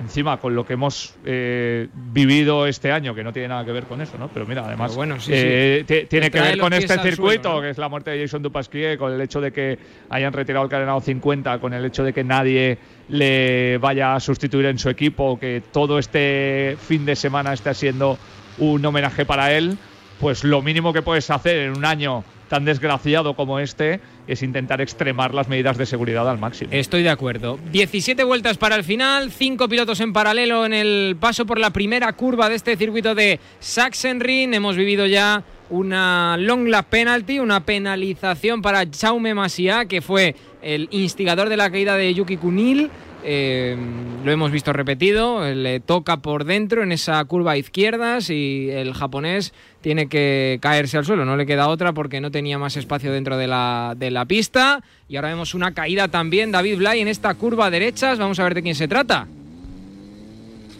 encima 0.00 0.36
con 0.38 0.54
lo 0.54 0.66
que 0.66 0.74
hemos 0.74 1.14
eh, 1.24 1.88
vivido 1.94 2.66
este 2.66 2.92
año, 2.92 3.14
que 3.14 3.24
no 3.24 3.32
tiene 3.32 3.48
nada 3.48 3.64
que 3.64 3.72
ver 3.72 3.84
con 3.84 4.00
eso, 4.00 4.18
¿no? 4.18 4.28
Pero 4.28 4.46
mira, 4.46 4.64
además 4.66 4.94
bueno, 4.94 5.18
sí, 5.20 5.32
eh, 5.34 5.84
sí. 5.86 6.06
tiene 6.08 6.30
que 6.30 6.40
ver 6.40 6.58
con 6.58 6.72
este 6.72 6.98
circuito, 6.98 7.42
suelo, 7.44 7.56
¿no? 7.56 7.62
que 7.62 7.70
es 7.70 7.78
la 7.78 7.88
muerte 7.88 8.10
de 8.10 8.20
Jason 8.22 8.42
Dupasquier, 8.42 8.98
con 8.98 9.12
el 9.12 9.20
hecho 9.20 9.40
de 9.40 9.52
que 9.52 9.78
hayan 10.10 10.32
retirado 10.32 10.64
el 10.64 10.70
carenado 10.70 11.00
50, 11.00 11.58
con 11.58 11.72
el 11.72 11.84
hecho 11.84 12.04
de 12.04 12.12
que 12.12 12.24
nadie 12.24 12.78
le 13.08 13.78
vaya 13.78 14.14
a 14.14 14.20
sustituir 14.20 14.66
en 14.66 14.78
su 14.78 14.90
equipo, 14.90 15.38
que 15.38 15.62
todo 15.72 15.98
este 15.98 16.76
fin 16.80 17.06
de 17.06 17.16
semana 17.16 17.52
esté 17.52 17.72
siendo 17.74 18.18
un 18.58 18.84
homenaje 18.84 19.24
para 19.24 19.52
él, 19.52 19.78
pues 20.20 20.44
lo 20.44 20.62
mínimo 20.62 20.92
que 20.92 21.02
puedes 21.02 21.30
hacer 21.30 21.58
en 21.58 21.76
un 21.76 21.84
año 21.84 22.24
tan 22.48 22.64
desgraciado 22.64 23.34
como 23.34 23.58
este 23.58 24.00
es 24.26 24.42
intentar 24.42 24.80
extremar 24.80 25.34
las 25.34 25.48
medidas 25.48 25.76
de 25.78 25.86
seguridad 25.86 26.28
al 26.28 26.38
máximo. 26.38 26.70
Estoy 26.72 27.02
de 27.02 27.10
acuerdo. 27.10 27.58
17 27.72 28.24
vueltas 28.24 28.58
para 28.58 28.76
el 28.76 28.84
final, 28.84 29.30
5 29.30 29.68
pilotos 29.68 30.00
en 30.00 30.12
paralelo 30.12 30.66
en 30.66 30.72
el 30.72 31.16
paso 31.18 31.46
por 31.46 31.58
la 31.58 31.70
primera 31.70 32.12
curva 32.12 32.48
de 32.48 32.56
este 32.56 32.76
circuito 32.76 33.14
de 33.14 33.40
Sachsenring. 33.60 34.54
Hemos 34.54 34.76
vivido 34.76 35.06
ya 35.06 35.42
una 35.70 36.36
long 36.38 36.68
lap 36.68 36.86
penalty, 36.88 37.38
una 37.38 37.64
penalización 37.64 38.62
para 38.62 38.84
Jaume 38.86 39.34
Masia, 39.34 39.86
que 39.86 40.00
fue 40.00 40.34
el 40.62 40.88
instigador 40.90 41.48
de 41.48 41.56
la 41.56 41.70
caída 41.70 41.96
de 41.96 42.12
Yuki 42.14 42.36
Kunil. 42.36 42.90
Eh, 43.24 43.76
lo 44.24 44.30
hemos 44.30 44.50
visto 44.50 44.72
repetido, 44.72 45.42
le 45.52 45.80
toca 45.80 46.18
por 46.18 46.44
dentro 46.44 46.82
en 46.82 46.92
esa 46.92 47.24
curva 47.24 47.52
a 47.52 47.56
izquierdas 47.56 48.30
y 48.30 48.68
el 48.70 48.94
japonés 48.94 49.52
tiene 49.80 50.08
que 50.08 50.58
caerse 50.60 50.98
al 50.98 51.04
suelo, 51.04 51.24
no 51.24 51.36
le 51.36 51.46
queda 51.46 51.68
otra 51.68 51.92
porque 51.92 52.20
no 52.20 52.30
tenía 52.30 52.58
más 52.58 52.76
espacio 52.76 53.12
dentro 53.12 53.36
de 53.36 53.46
la, 53.46 53.94
de 53.96 54.10
la 54.10 54.26
pista. 54.26 54.82
Y 55.08 55.16
ahora 55.16 55.28
vemos 55.28 55.54
una 55.54 55.72
caída 55.74 56.08
también, 56.08 56.52
David 56.52 56.78
Blay, 56.78 57.00
en 57.00 57.08
esta 57.08 57.34
curva 57.34 57.66
a 57.66 57.70
derechas. 57.70 58.18
Vamos 58.18 58.38
a 58.38 58.44
ver 58.44 58.54
de 58.54 58.62
quién 58.62 58.74
se 58.74 58.88
trata. 58.88 59.26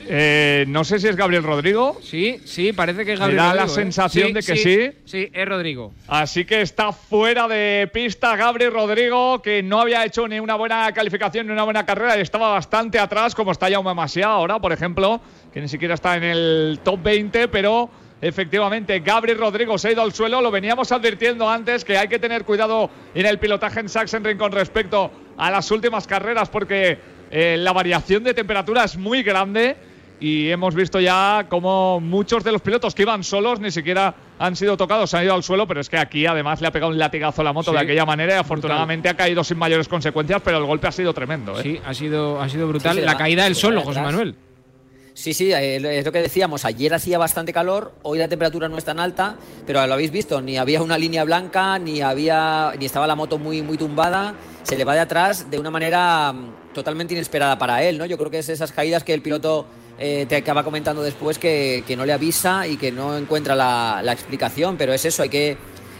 Eh, 0.09 0.65
no 0.69 0.85
sé 0.85 0.99
si 0.99 1.09
es 1.09 1.17
Gabriel 1.17 1.43
Rodrigo. 1.43 1.99
Sí, 2.03 2.41
sí, 2.45 2.73
parece 2.73 3.05
que 3.05 3.15
es 3.15 3.21
Me 3.21 3.27
Gabriel 3.27 3.45
da 3.45 3.55
la 3.55 3.65
¿eh? 3.65 3.69
sensación 3.69 4.33
de 4.33 4.43
que 4.43 4.57
sí. 4.57 4.91
Sí, 5.05 5.29
es 5.33 5.49
Rodrigo. 5.49 5.93
Así 6.07 6.45
que 6.45 6.61
está 6.61 6.93
fuera 6.93 7.49
de 7.49 7.91
pista 7.93 8.37
Gabriel 8.37 8.73
Rodrigo, 8.73 9.43
que 9.43 9.63
no 9.63 9.81
había 9.81 10.05
hecho 10.05 10.29
ni 10.29 10.39
una 10.39 10.55
buena 10.55 10.93
calificación 10.93 11.47
ni 11.47 11.53
una 11.53 11.65
buena 11.65 11.85
carrera 11.85 12.17
y 12.17 12.21
estaba 12.21 12.49
bastante 12.51 12.99
atrás, 12.99 13.35
como 13.35 13.53
está 13.53 13.71
Jaume 13.71 13.95
Masia 13.95 14.27
ahora, 14.27 14.59
por 14.61 14.73
ejemplo, 14.73 15.21
que 15.53 15.61
ni 15.61 15.69
siquiera 15.69 15.95
está 15.95 16.17
en 16.17 16.25
el 16.25 16.81
top 16.85 17.03
20, 17.03 17.49
pero 17.49 17.91
efectivamente 18.21 19.01
Gabriel 19.01 19.39
Rodrigo 19.39 19.77
se 19.77 19.89
ha 19.89 19.93
ido 19.93 20.03
al 20.03 20.13
suelo. 20.13 20.41
Lo 20.41 20.51
veníamos 20.51 20.93
advirtiendo 20.93 21.49
antes 21.49 21.85
que 21.85 21.99
hay 21.99 22.09
que 22.09 22.19
tener 22.19 22.45
cuidado 22.45 22.91
en 23.15 23.27
el 23.27 23.39
pilotaje 23.39 23.81
en 23.81 23.89
Sachsenring 23.89 24.39
con 24.39 24.53
respecto 24.53 25.11
a 25.37 25.51
las 25.51 25.71
últimas 25.71 26.07
carreras, 26.07 26.49
porque 26.49 26.99
eh, 27.31 27.57
la 27.59 27.73
variación 27.73 28.23
de 28.23 28.35
temperatura 28.35 28.85
es 28.85 28.97
muy 28.97 29.23
grande 29.23 29.77
y 30.21 30.51
hemos 30.51 30.75
visto 30.75 30.99
ya 31.01 31.47
como 31.49 32.01
muchos 32.01 32.43
de 32.43 32.53
los 32.53 32.63
pilotos 32.63 32.95
que 32.95 33.03
iban 33.03 33.23
solos 33.23 33.61
ni 33.61 33.71
siquiera 33.71 34.15
han 34.39 34.57
sido 34.57 34.77
tocados, 34.77 35.11
se 35.11 35.17
han 35.19 35.25
ido 35.25 35.35
al 35.35 35.43
suelo, 35.43 35.67
pero 35.67 35.81
es 35.81 35.89
que 35.89 35.99
aquí 35.99 36.27
además 36.27 36.61
le 36.61 36.69
ha 36.69 36.73
pegado 36.73 36.93
un 36.93 36.99
latigazo 36.99 37.43
a 37.43 37.45
la 37.45 37.53
moto 37.53 37.71
Sí, 37.71 37.77
de 37.77 37.83
aquella 37.83 38.05
manera 38.05 38.35
y 38.35 38.39
afortunadamente 38.39 39.09
ha 39.09 39.15
caído 39.15 39.45
sin 39.45 39.59
mayores 39.59 39.89
consecuencias, 39.89 40.41
pero 40.45 40.59
el 40.59 40.65
golpe 40.65 40.87
ha 40.87 40.93
sido 40.93 41.13
tremendo. 41.13 41.59
¿eh? 41.59 41.63
Sí, 41.63 41.81
ha 41.85 41.95
sido, 41.95 42.41
ha 42.41 42.49
sido 42.49 42.69
brutal. 42.69 42.95
Sí, 42.95 43.01
sí, 43.01 43.07
la 43.07 43.17
caída 43.17 43.45
del 43.45 43.55
solo, 43.55 43.83
José. 43.83 44.01
Manuel. 44.01 44.37
Sí, 45.17 45.33
sí, 45.33 45.51
eh, 45.51 45.77
es 45.99 46.05
lo 46.05 46.13
que 46.13 46.21
decíamos. 46.21 46.67
Ayer 46.67 46.93
hacía 46.93 47.17
bastante 47.17 47.51
calor, 47.51 47.95
hoy 48.03 48.19
la 48.19 48.29
temperatura 48.29 48.69
no 48.69 48.77
es 48.77 48.85
tan 48.85 49.01
alta, 49.01 49.37
pero 49.67 49.87
lo 49.87 49.95
habéis 49.95 50.11
visto, 50.11 50.43
ni 50.43 50.59
había 50.59 50.83
una 50.83 50.99
línea 50.99 51.25
blanca, 51.25 51.79
ni 51.79 52.03
había, 52.03 52.75
ni 52.79 52.85
estaba 52.85 53.07
la 53.07 53.15
moto 53.15 53.39
muy, 53.39 53.63
muy 53.63 53.79
tumbada. 53.79 54.35
Se 54.63 54.77
le 54.77 54.85
va 54.85 54.93
de 54.93 55.01
atrás 55.01 55.51
de 55.51 55.59
una 55.59 55.71
manera 55.71 56.35
mm, 56.35 56.75
totalmente 56.75 57.15
inesperada 57.15 57.57
para 57.57 57.83
él, 57.83 57.97
¿no? 57.97 58.05
Yo 58.05 58.19
creo 58.19 58.31
que 58.31 58.41
es 58.41 58.51
esas 58.51 58.73
caídas 58.73 59.05
que 59.05 59.15
el 59.15 59.23
piloto 59.23 59.67
eh, 59.99 60.27
te 60.29 60.37
acaba 60.37 60.63
comentando 60.63 61.03
después 61.03 61.39
que, 61.39 61.83
que 61.87 61.97
no 61.97 62.05
le 62.07 62.13
avisa 62.13 62.67
y 62.67 62.77
que 62.77 62.93
no 62.93 63.17
encuentra 63.17 63.55
la, 63.55 64.01
la 64.03 64.13
explicación, 64.13 64.77
pero 64.77 64.93
es 64.93 65.05
eso, 65.05 65.23
hay 65.23 65.29
que 65.29 65.57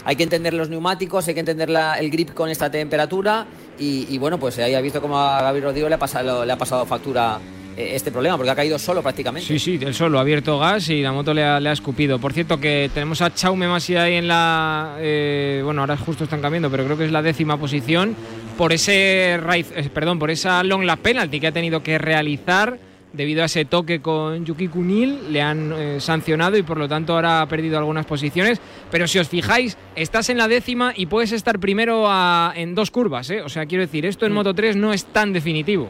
hay 0.09 0.15
que 0.15 0.23
entender 0.23 0.55
los 0.55 0.69
neumáticos, 0.69 1.27
hay 1.27 1.35
que 1.35 1.41
entender 1.41 1.69
la- 1.69 1.95
el 1.99 2.11
grip 2.11 2.33
con 2.33 2.49
esta 2.49 2.71
temperatura 2.71 3.45
y, 3.77 4.07
y 4.09 4.19
bueno, 4.19 4.39
pues 4.39 4.57
ahí 4.61 4.73
ha 4.75 4.81
visto 4.81 5.01
como 5.01 5.19
a 5.19 5.43
Gabriel 5.43 5.65
Rodrigo 5.65 5.89
le 5.89 5.97
ha 5.97 5.99
pasado, 5.99 6.45
le 6.45 6.53
ha 6.53 6.57
pasado 6.57 6.87
factura 6.87 7.41
eh, 7.77 7.91
este 7.93 8.13
problema, 8.13 8.37
porque 8.37 8.51
ha 8.51 8.55
caído 8.55 8.79
solo 8.79 9.03
prácticamente. 9.03 9.49
Sí, 9.49 9.59
sí, 9.59 9.81
el 9.85 9.95
solo 9.95 10.19
ha 10.19 10.21
abierto 10.21 10.61
gas 10.61 10.89
y 10.91 11.03
la 11.03 11.11
moto 11.11 11.35
le 11.35 11.43
ha, 11.43 11.59
le 11.59 11.71
ha 11.71 11.73
escupido. 11.73 12.21
Por 12.21 12.33
cierto, 12.33 12.61
que 12.61 12.89
tenemos 12.95 13.21
a 13.21 13.35
Chaume 13.35 13.67
Masi 13.67 13.97
ahí 13.97 14.15
en 14.15 14.29
la. 14.29 14.97
eh, 15.01 15.61
bueno, 15.65 15.81
ahora 15.81 15.97
justo 15.97 16.23
están 16.23 16.41
cambiando, 16.41 16.71
pero 16.71 16.85
creo 16.85 16.97
que 16.97 17.07
es 17.07 17.11
la 17.13 17.21
décima 17.23 17.59
posición. 17.59 18.15
Por 18.57 18.73
ese 18.73 19.35
eh, 19.35 19.91
perdón, 19.93 20.21
por 20.21 20.31
esa 20.31 20.63
long 20.63 20.85
lap 20.85 21.01
penalty 21.01 21.41
que 21.41 21.49
ha 21.49 21.53
tenido 21.53 21.83
que 21.83 21.99
realizar 21.99 22.79
debido 23.17 23.43
a 23.43 23.47
ese 23.47 23.65
toque 23.65 24.01
con 24.01 24.45
Yuki 24.45 24.69
Kunil. 24.69 25.33
Le 25.33 25.43
han 25.43 25.73
eh, 25.73 26.01
sancionado 26.01 26.57
y 26.57 26.63
por 26.63 26.79
lo 26.79 26.89
tanto 26.89 27.15
ahora 27.15 27.43
ha 27.43 27.49
perdido 27.49 27.79
algunas 27.79 28.07
posiciones. 28.07 28.61
Pero 28.91 29.07
si 29.09 29.19
os 29.19 29.29
fijáis, 29.29 29.77
estás 29.97 30.29
en 30.31 30.39
la 30.39 30.49
décima 30.49 30.93
y 30.95 31.07
puedes 31.07 31.33
estar 31.33 31.59
primero 31.59 32.05
a- 32.09 32.53
en 32.55 32.75
dos 32.75 32.91
curvas. 32.91 33.29
¿eh? 33.31 33.43
O 33.43 33.49
sea, 33.49 33.67
quiero 33.67 33.83
decir, 33.83 34.07
esto 34.07 34.27
en 34.27 34.33
Moto 34.33 34.55
3 34.55 34.77
no 34.77 34.93
es 34.93 35.05
tan 35.07 35.33
definitivo. 35.33 35.89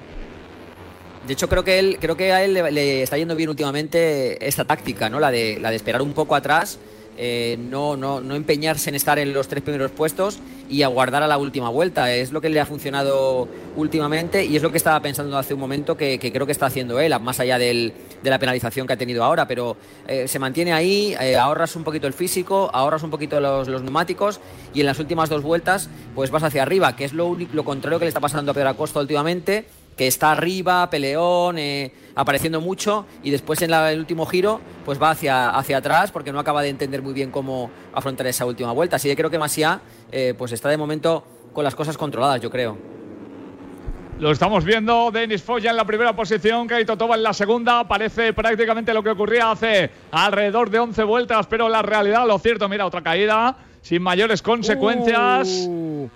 De 1.27 1.33
hecho, 1.33 1.49
creo 1.49 1.65
que 1.65 1.79
él, 1.81 1.99
creo 2.01 2.17
que 2.17 2.33
a 2.33 2.45
él 2.45 2.55
le, 2.55 2.71
le 2.71 3.03
está 3.03 3.19
yendo 3.19 3.35
bien 3.35 3.49
últimamente 3.49 4.47
esta 4.47 4.65
táctica, 4.65 5.11
¿no? 5.11 5.19
La 5.19 5.33
de, 5.33 5.59
la 5.61 5.71
de 5.71 5.77
esperar 5.77 6.01
un 6.01 6.13
poco 6.13 6.37
atrás, 6.37 6.79
eh, 7.19 7.57
no, 7.59 7.97
no, 7.97 8.21
no 8.21 8.37
empeñarse 8.37 8.91
en 8.91 8.95
estar 8.95 9.19
en 9.19 9.33
los 9.33 9.49
tres 9.49 9.63
primeros 9.65 9.91
puestos 9.91 10.39
y 10.69 10.83
aguardar 10.83 11.23
a 11.23 11.27
la 11.27 11.39
última 11.39 11.69
vuelta. 11.69 12.13
Es 12.13 12.33
lo 12.33 12.41
que 12.41 12.49
le 12.49 12.61
ha 12.61 12.67
funcionado 12.67 13.49
últimamente 13.77 14.45
y 14.45 14.57
es 14.57 14.63
lo 14.63 14.71
que 14.71 14.77
estaba 14.79 15.01
pensando 15.01 15.37
hace 15.39 15.55
un 15.55 15.61
momento 15.61 15.97
que, 15.97 16.19
creo 16.19 16.47
que 16.47 16.53
está 16.53 16.67
haciendo 16.67 16.99
él, 17.01 17.15
más 17.21 17.41
allá 17.41 17.59
del- 17.59 17.93
de 18.23 18.31
la 18.31 18.39
penalización 18.39 18.87
que 18.87 18.93
ha 18.95 18.97
tenido 18.97 19.23
ahora. 19.25 19.47
Pero 19.47 19.77
eh, 20.09 20.27
se 20.29 20.39
mantiene 20.39 20.73
ahí, 20.73 21.15
eh, 21.21 21.37
ahorras 21.37 21.77
un 21.77 21.85
poquito 21.85 22.07
el 22.07 22.13
físico, 22.13 22.71
ahorras 22.73 23.03
un 23.03 23.11
poquito 23.11 23.39
los, 23.41 23.69
los 23.69 23.83
neumáticos 23.83 24.41
y 24.75 24.81
en 24.81 24.87
las 24.87 24.99
últimas 24.99 25.29
dos 25.29 25.43
vueltas 25.43 25.89
pues 26.15 26.31
vas 26.31 26.43
hacia 26.43 26.63
arriba, 26.63 26.97
que 26.97 27.05
es 27.05 27.13
lo, 27.13 27.37
lo 27.53 27.65
contrario 27.65 27.99
que 27.99 28.05
le 28.07 28.09
está 28.09 28.21
pasando 28.21 28.51
a 28.51 28.55
Pedro 28.55 28.71
Acosta 28.71 29.01
últimamente 29.01 29.67
que 29.97 30.07
está 30.07 30.33
arriba, 30.33 30.91
peleón, 30.91 31.57
eh, 31.59 31.91
apareciendo 32.17 32.61
mucho 32.61 33.07
y 33.23 33.31
después 33.31 33.63
en 33.63 33.71
la- 33.71 33.91
el 33.93 33.99
último 33.99 34.27
giro 34.27 34.61
pues 34.85 35.01
va 35.01 35.09
hacia, 35.11 35.49
hacia 35.49 35.79
atrás 35.79 36.13
porque 36.13 36.33
no 36.33 36.39
acaba 36.39 36.61
de 36.61 36.69
entender 36.69 37.01
muy 37.01 37.15
bien 37.15 37.31
cómo 37.31 37.71
afrontar 37.95 38.27
esa 38.27 38.45
última 38.45 38.73
vuelta. 38.73 38.97
Así 38.97 39.09
que 39.09 39.17
creo 39.17 39.31
que 39.31 39.39
Masia 39.39 39.81
eh, 40.13 40.35
pues 40.37 40.53
está 40.53 40.69
de 40.69 40.77
momento 40.77 41.25
con 41.53 41.65
las 41.65 41.75
cosas 41.75 41.97
controladas, 41.97 42.41
yo 42.41 42.51
creo. 42.51 42.77
Lo 44.19 44.31
estamos 44.31 44.65
viendo, 44.65 45.11
Denis 45.11 45.43
Foya 45.43 45.71
en 45.71 45.77
la 45.77 45.85
primera 45.85 46.17
posición, 46.17 46.67
Kaito 46.67 46.97
Toba 46.97 47.17
en 47.17 47.23
la 47.23 47.35
segunda. 47.35 47.87
Parece 47.87 48.33
prácticamente 48.33 48.95
lo 48.95 49.03
que 49.03 49.11
ocurría 49.11 49.51
hace 49.51 49.91
alrededor 50.11 50.71
de 50.71 50.79
11 50.79 51.05
vueltas, 51.05 51.47
pero 51.47 51.69
la 51.69 51.83
realidad, 51.83 52.27
lo 52.27 52.39
cierto, 52.39 52.67
mira, 52.69 52.87
otra 52.87 53.03
caída 53.03 53.59
sin 53.83 54.01
mayores 54.03 54.41
consecuencias. 54.41 55.67
Uh, 55.69 56.09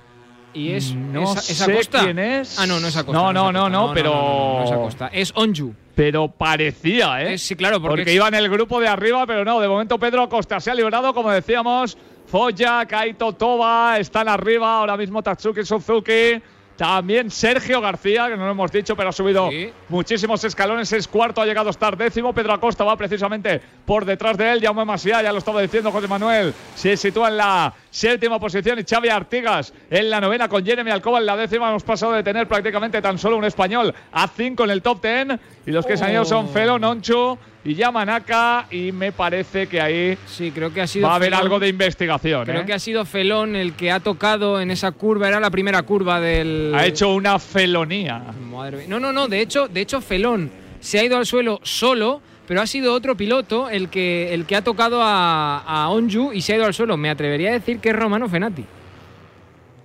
y 0.55 0.73
es 0.73 0.95
No 0.95 1.25
esa, 1.25 1.41
esa 1.53 1.65
sé 1.67 1.73
Acosta. 1.73 2.05
quién 2.05 2.19
es. 2.19 2.59
Ah, 2.59 2.67
no, 2.67 2.81
no 2.81 2.87
es 2.89 2.97
Acosta. 2.97 3.21
No, 3.23 3.33
no, 3.35 3.53
no, 3.53 3.69
no, 3.69 3.93
pero- 3.93 4.11
no, 4.15 4.89
no 4.99 5.09
es 5.13 5.33
Onju. 5.37 5.75
Pero 5.95 6.29
parecía, 6.29 7.23
¿eh? 7.23 7.35
Es- 7.35 7.43
sí, 7.43 7.55
claro, 7.55 7.83
porque 7.83 7.89
porque 7.99 8.11
es- 8.13 8.17
iba 8.17 8.27
en 8.29 8.35
el 8.35 8.49
grupo 8.49 8.81
de 8.81 8.89
arriba, 8.89 9.27
pero 9.27 9.45
no, 9.45 9.61
de 9.61 9.69
momento 9.69 9.99
Pedro 9.99 10.23
Acosta 10.23 10.59
se 10.59 10.71
ha 10.71 10.75
librado, 10.75 11.13
como 11.13 11.31
decíamos. 11.31 11.99
Foya, 12.31 12.87
Kaito 12.87 13.33
Toba 13.33 13.99
están 13.99 14.29
arriba, 14.29 14.79
ahora 14.79 14.97
mismo 14.97 15.21
Tatsuki 15.23 15.65
Suzuki. 15.65 16.41
También 16.77 17.31
Sergio 17.31 17.79
García, 17.83 18.29
que 18.31 18.39
no 18.39 18.47
lo 18.47 18.53
hemos 18.53 18.73
dicho, 18.73 18.97
pero 18.97 19.11
ha 19.11 19.13
subido 19.13 19.51
Sí. 19.51 19.71
muchísimos 19.91 20.43
escalones. 20.45 20.91
Es 20.95 21.07
cuarto, 21.09 21.43
ha 21.43 21.45
llegado 21.45 21.69
a 21.69 21.73
estar 21.73 21.95
décimo. 21.95 22.33
Pedro 22.33 22.55
Acosta 22.55 22.85
va 22.85 22.97
precisamente 22.97 23.61
por 23.85 24.07
detrás 24.07 24.39
de 24.39 24.51
él. 24.53 24.63
Jaume 24.63 24.87
Masia, 24.87 25.21
ya 25.21 25.31
lo 25.31 25.39
estaba 25.39 25.61
diciendo 25.61 25.93
José 25.93 26.09
Manuel, 26.09 26.55
se 26.75 26.97
sitúa 26.97 27.29
en 27.29 27.37
la 27.37 27.75
séptima 27.91 28.39
posición. 28.39 28.79
Y 28.79 28.85
Xavi 28.85 29.09
Artigas 29.09 29.73
en 29.91 30.09
la 30.11 30.21
novena, 30.21 30.49
con 30.49 30.65
Jeremy 30.65 30.91
Alcoba 30.91 31.19
en 31.19 31.27
la 31.27 31.37
décima. 31.37 31.69
Hemos 31.69 31.83
pasado 31.83 32.13
de 32.13 32.23
tener 32.23 32.47
prácticamente 32.49 33.03
tan 33.03 33.19
solo 33.19 33.37
un 33.37 33.45
español 33.45 33.95
a 34.13 34.29
cinco 34.29 34.65
en 34.65 34.71
el 34.71 34.83
top 34.83 35.01
ten. 35.01 35.41
Y 35.67 35.71
los 35.71 35.85
que 35.87 35.97
se 35.97 36.05
han 36.05 36.13
ido 36.13 36.25
son 36.25 36.47
Oh. 36.47 36.49
Felo, 36.49 36.79
Nonchu 36.79 37.37
y 37.65 37.75
Yamanaka. 37.75 38.67
Y 38.71 38.93
me 38.93 39.13
parece 39.13 39.67
que 39.67 39.81
ahí 39.81 40.17
Sí, 40.27 40.51
creo 40.53 40.73
que 40.73 40.81
ha 40.83 40.87
sido. 40.87 41.07
va 41.07 41.13
a 41.15 41.17
haber 41.17 41.31
Felón. 41.31 41.43
algo 41.43 41.59
de 41.61 41.69
investigación. 41.69 42.45
Creo 42.47 42.63
¿eh? 42.63 42.67
que 42.67 42.73
ha 42.73 42.79
sido 42.79 43.05
Felón 43.05 43.57
el 43.57 43.75
que 43.75 43.91
ha 43.91 44.01
tocado 44.01 44.61
en 44.61 44.71
esa 44.71 44.93
curva. 44.93 45.29
Era 45.29 45.41
la 45.41 45.51
primera 45.51 45.83
curva 45.83 46.21
del. 46.21 46.73
Ha 46.75 46.87
hecho 46.87 47.13
una 47.15 47.39
felonía. 47.39 48.23
Madre 48.51 48.79
mía. 48.79 48.87
No, 48.89 49.01
no, 49.01 49.13
no. 49.13 49.29
De 49.29 49.41
hecho, 49.41 49.69
de 49.69 49.81
hecho, 49.81 50.01
Felón 50.01 50.51
se 50.81 50.99
ha 50.99 51.05
ido 51.05 51.17
al 51.19 51.27
suelo 51.27 51.61
solo, 51.63 52.23
pero 52.51 52.63
ha 52.63 52.67
sido 52.67 52.93
otro 52.95 53.17
piloto 53.17 53.71
el 53.71 53.89
que, 53.91 54.35
el 54.35 54.45
que 54.45 54.57
ha 54.57 54.65
tocado 54.65 55.01
a, 55.05 55.59
a 55.61 55.89
Onju 55.91 56.33
y 56.33 56.41
se 56.43 56.53
ha 56.53 56.57
ido 56.57 56.65
al 56.67 56.75
suelo. 56.75 56.97
Me 56.97 57.09
atrevería 57.09 57.51
a 57.51 57.53
decir 57.53 57.79
que 57.79 57.91
es 57.91 57.95
Romano 57.95 58.29
Fenati. 58.29 58.65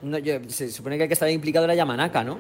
No, 0.02 0.18
yo- 0.18 0.40
se 0.48 0.72
supone 0.72 0.98
que 0.98 1.04
el 1.04 1.08
que 1.10 1.14
estaba 1.14 1.30
implicado 1.30 1.66
era 1.66 1.76
Yamanaka, 1.76 2.24
¿no? 2.24 2.40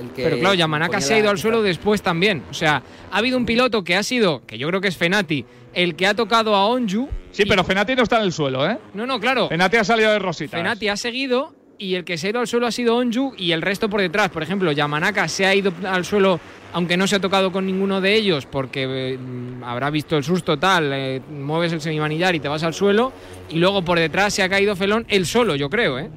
El 0.00 0.10
que 0.10 0.24
Pero 0.24 0.38
claro, 0.40 0.54
Yamanaka 0.56 1.00
se 1.00 1.14
ha 1.14 1.18
ido 1.18 1.26
la- 1.26 1.30
al 1.30 1.38
suelo 1.38 1.62
después 1.62 2.02
también. 2.02 2.42
O 2.50 2.54
sea, 2.54 2.82
ha 3.12 3.16
habido 3.18 3.38
un 3.38 3.46
piloto 3.46 3.84
que 3.84 3.94
ha 3.94 4.02
sido, 4.02 4.44
que 4.46 4.58
yo 4.58 4.66
creo 4.66 4.80
que 4.80 4.88
es 4.88 4.96
Fenati, 4.96 5.44
el 5.74 5.94
que 5.94 6.08
ha 6.08 6.14
tocado 6.14 6.56
a 6.56 6.66
Onju. 6.66 7.08
Sí, 7.30 7.44
y- 7.44 7.46
pero 7.46 7.62
Fenati 7.62 7.94
no 7.94 8.02
está 8.02 8.16
en 8.16 8.24
el 8.24 8.32
suelo, 8.32 8.68
¿eh? 8.68 8.78
No, 8.94 9.06
no, 9.06 9.20
claro. 9.20 9.48
Fenati 9.48 9.76
ha 9.76 9.84
salido 9.84 10.10
de 10.10 10.18
Rosita. 10.18 10.56
Fenati 10.56 10.88
ha 10.88 10.96
seguido 10.96 11.54
y 11.78 11.94
el 11.94 12.04
que 12.04 12.16
se 12.16 12.26
ha 12.26 12.30
ido 12.30 12.40
al 12.40 12.46
suelo 12.46 12.66
ha 12.66 12.70
sido 12.72 12.96
Onju 12.96 13.34
y 13.36 13.52
el 13.52 13.62
resto 13.62 13.88
por 13.90 14.00
detrás. 14.00 14.28
Por 14.30 14.42
ejemplo, 14.42 14.70
Yamanaka 14.72 15.26
se 15.28 15.46
ha 15.46 15.54
ido 15.54 15.72
al 15.84 16.04
suelo, 16.04 16.38
aunque 16.72 16.96
no 16.96 17.06
se 17.06 17.16
ha 17.16 17.20
tocado 17.20 17.50
con 17.52 17.66
ninguno 17.66 18.00
de 18.00 18.14
ellos, 18.14 18.46
porque 18.46 18.86
eh, 19.14 19.18
habrá 19.64 19.90
visto 19.90 20.16
el 20.16 20.24
susto 20.24 20.58
tal, 20.58 20.92
eh, 20.92 21.20
mueves 21.30 21.72
el 21.72 21.80
semimanillar 21.80 22.34
y 22.34 22.40
te 22.40 22.48
vas 22.48 22.62
al 22.62 22.74
suelo, 22.74 23.12
y 23.48 23.58
luego 23.58 23.82
por 23.82 23.98
detrás 23.98 24.32
se 24.34 24.42
ha 24.42 24.48
caído 24.48 24.76
Felón 24.76 25.04
él 25.08 25.26
solo, 25.26 25.56
yo 25.56 25.68
creo, 25.68 25.98
¿eh? 25.98 26.10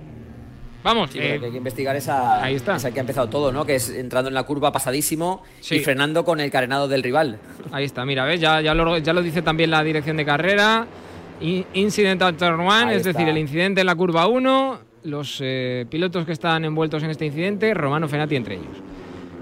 Vamos, 0.83 1.09
Sí, 1.09 1.17
eh, 1.19 1.39
que 1.39 1.45
hay 1.47 1.51
que 1.51 1.57
investigar 1.57 1.95
esa, 1.95 2.43
ahí 2.43 2.53
está. 2.53 2.75
esa 2.75 2.91
que 2.91 2.99
ha 2.99 3.01
empezado 3.01 3.27
todo, 3.27 3.51
¿no? 3.51 3.65
Que 3.65 3.73
es 3.75 3.89
entrando 3.89 4.27
en 4.27 4.35
la 4.35 4.43
curva 4.43 4.71
pasadísimo 4.71 5.41
Sí. 5.59 5.77
y 5.77 5.79
frenando 5.79 6.23
con 6.23 6.39
el 6.39 6.51
carenado 6.51 6.87
del 6.87 7.01
rival. 7.01 7.39
Ahí 7.71 7.85
está, 7.85 8.05
mira, 8.05 8.23
¿ves? 8.23 8.39
Ya, 8.39 8.61
ya, 8.61 8.75
lo, 8.75 8.95
ya 8.99 9.11
lo 9.13 9.23
dice 9.23 9.41
también 9.41 9.71
la 9.71 9.83
dirección 9.83 10.15
de 10.15 10.25
carrera. 10.25 10.85
In- 11.41 11.65
Incident 11.73 12.21
at 12.21 12.35
turn 12.35 12.59
one, 12.59 12.91
Ahí 12.91 12.97
es 12.97 13.03
decir, 13.03 13.27
el 13.27 13.37
incidente 13.39 13.81
en 13.81 13.87
la 13.87 13.95
curva 13.95 14.27
1, 14.27 14.79
los 15.05 15.39
eh, 15.41 15.85
pilotos 15.89 16.25
que 16.25 16.33
están 16.33 16.65
envueltos 16.65 17.03
en 17.03 17.11
este 17.11 17.25
incidente, 17.25 17.73
Romano 17.73 18.07
Fenati 18.07 18.35
entre 18.35 18.55
ellos. 18.55 18.77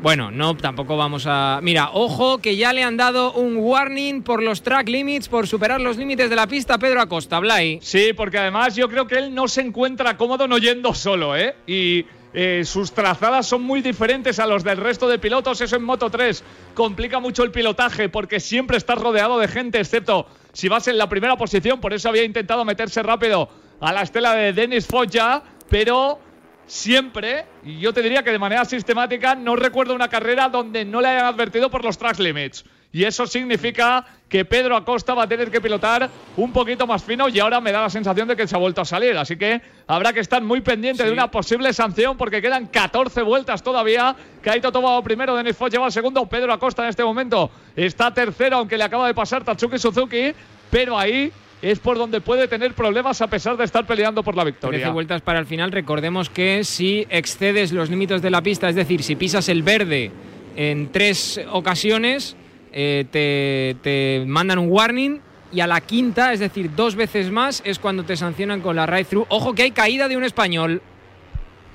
Bueno, 0.01 0.31
no, 0.31 0.57
tampoco 0.57 0.97
vamos 0.97 1.23
a... 1.27 1.61
Mira, 1.63 1.91
ojo 1.93 2.39
que 2.39 2.57
ya 2.57 2.73
le 2.73 2.83
han 2.83 2.97
dado 2.97 3.31
un 3.31 3.55
warning 3.55 4.21
por 4.21 4.43
los 4.43 4.61
track 4.61 4.89
limits, 4.89 5.29
por 5.29 5.47
superar 5.47 5.79
los 5.79 5.95
límites 5.95 6.29
de 6.29 6.35
la 6.35 6.45
pista 6.45 6.77
Pedro 6.77 6.99
Acosta, 6.99 7.39
Blay. 7.39 7.79
Sí, 7.81 8.11
porque 8.13 8.37
además 8.37 8.75
yo 8.75 8.89
creo 8.89 9.07
que 9.07 9.17
él 9.17 9.33
no 9.33 9.47
se 9.47 9.61
encuentra 9.61 10.17
cómodo 10.17 10.45
no 10.45 10.57
yendo 10.57 10.93
solo, 10.93 11.37
¿eh? 11.37 11.55
Y 11.65 12.05
eh, 12.33 12.63
sus 12.65 12.91
trazadas 12.91 13.47
son 13.47 13.61
muy 13.61 13.81
diferentes 13.81 14.39
a 14.39 14.45
los 14.45 14.65
del 14.65 14.75
resto 14.75 15.07
de 15.07 15.19
pilotos. 15.19 15.61
Eso 15.61 15.77
en 15.77 15.83
Moto 15.83 16.09
3 16.09 16.43
complica 16.73 17.19
mucho 17.19 17.43
el 17.43 17.51
pilotaje 17.51 18.09
porque 18.09 18.41
siempre 18.41 18.75
estás 18.75 18.97
rodeado 18.97 19.39
de 19.39 19.47
gente, 19.47 19.79
excepto 19.79 20.27
si 20.51 20.67
vas 20.67 20.85
en 20.89 20.97
la 20.97 21.07
primera 21.07 21.37
posición. 21.37 21.79
Por 21.79 21.93
eso 21.93 22.09
había 22.09 22.25
intentado 22.25 22.65
meterse 22.65 23.01
rápido 23.03 23.47
a 23.79 23.91
la 23.91 24.01
estela 24.01 24.33
de 24.33 24.53
Denis 24.53 24.87
Foggia, 24.87 25.43
pero 25.73 26.19
siempre, 26.67 27.45
y 27.65 27.79
yo 27.79 27.91
te 27.93 28.03
diría 28.03 28.21
que 28.21 28.29
de 28.31 28.37
manera 28.37 28.63
sistemática, 28.63 29.33
no 29.33 29.55
recuerdo 29.55 29.95
una 29.95 30.07
carrera 30.07 30.47
donde 30.47 30.85
no 30.85 31.01
le 31.01 31.07
hayan 31.07 31.25
advertido 31.25 31.71
por 31.71 31.83
los 31.83 31.97
track 31.97 32.19
limits. 32.19 32.63
Y 32.91 33.05
eso 33.05 33.25
significa 33.25 34.05
que 34.29 34.45
Pedro 34.45 34.75
Acosta 34.77 35.15
va 35.15 35.23
a 35.23 35.27
tener 35.27 35.49
que 35.49 35.59
pilotar 35.59 36.11
un 36.37 36.53
poquito 36.53 36.85
más 36.85 37.03
fino 37.03 37.27
y 37.27 37.39
ahora 37.39 37.59
me 37.59 37.71
da 37.71 37.81
la 37.81 37.89
sensación 37.89 38.27
de 38.27 38.35
que 38.35 38.47
se 38.47 38.55
ha 38.55 38.59
vuelto 38.59 38.81
a 38.81 38.85
salir. 38.85 39.17
Así 39.17 39.35
que 39.35 39.63
habrá 39.87 40.13
que 40.13 40.19
estar 40.19 40.43
muy 40.43 40.61
pendiente 40.61 41.01
Sí. 41.01 41.07
de 41.07 41.13
una 41.13 41.31
posible 41.31 41.73
sanción 41.73 42.17
porque 42.17 42.39
quedan 42.39 42.67
14 42.67 43.23
vueltas 43.23 43.63
todavía. 43.63 44.15
Kaito 44.43 44.71
Toba 44.71 45.01
primero, 45.01 45.35
Denis 45.35 45.57
Foch 45.57 45.71
lleva 45.71 45.89
segundo, 45.89 46.23
Pedro 46.27 46.53
Acosta 46.53 46.83
en 46.83 46.89
este 46.89 47.03
momento 47.03 47.49
está 47.75 48.13
tercero, 48.13 48.57
aunque 48.57 48.77
le 48.77 48.83
acaba 48.83 49.07
de 49.07 49.15
pasar 49.15 49.43
Tatsuki 49.43 49.79
Suzuki. 49.79 50.33
Pero 50.69 50.99
ahí 50.99 51.31
es 51.63 51.79
por 51.79 51.97
donde 51.97 52.19
puede 52.19 52.49
tener 52.49 52.73
problemas 52.73 53.21
a 53.21 53.27
pesar 53.27 53.55
de 53.55 53.63
estar 53.63 53.87
peleando 53.87 54.21
por 54.21 54.35
la 54.35 54.43
13 54.43 54.51
victoria. 54.53 54.89
vueltas 54.89 55.21
para 55.21 55.39
el 55.39 55.45
final. 55.45 55.71
Recordemos 55.71 56.29
que 56.29 56.65
si 56.65 57.07
excedes 57.09 57.71
los 57.71 57.89
límites 57.89 58.21
de 58.21 58.29
la 58.29 58.41
pista, 58.41 58.67
es 58.67 58.75
decir, 58.75 59.01
si 59.01 59.15
pisas 59.15 59.47
el 59.47 59.63
verde 59.63 60.11
en 60.57 60.91
tres 60.91 61.39
ocasiones, 61.49 62.35
eh, 62.73 63.05
te, 63.09 63.77
te 63.81 64.25
mandan 64.27 64.59
un 64.59 64.69
warning. 64.69 65.21
Y 65.53 65.61
a 65.61 65.67
la 65.67 65.79
quinta, 65.81 66.33
es 66.33 66.39
decir, 66.39 66.71
dos 66.75 66.95
veces 66.95 67.31
más, 67.31 67.61
es 67.63 67.79
cuando 67.79 68.03
te 68.03 68.17
sancionan 68.17 68.59
con 68.59 68.75
la 68.75 68.85
ride 68.85 69.05
through. 69.05 69.27
Ojo 69.29 69.53
que 69.53 69.61
hay 69.61 69.71
caída 69.71 70.09
de 70.09 70.17
un 70.17 70.23
español. 70.23 70.81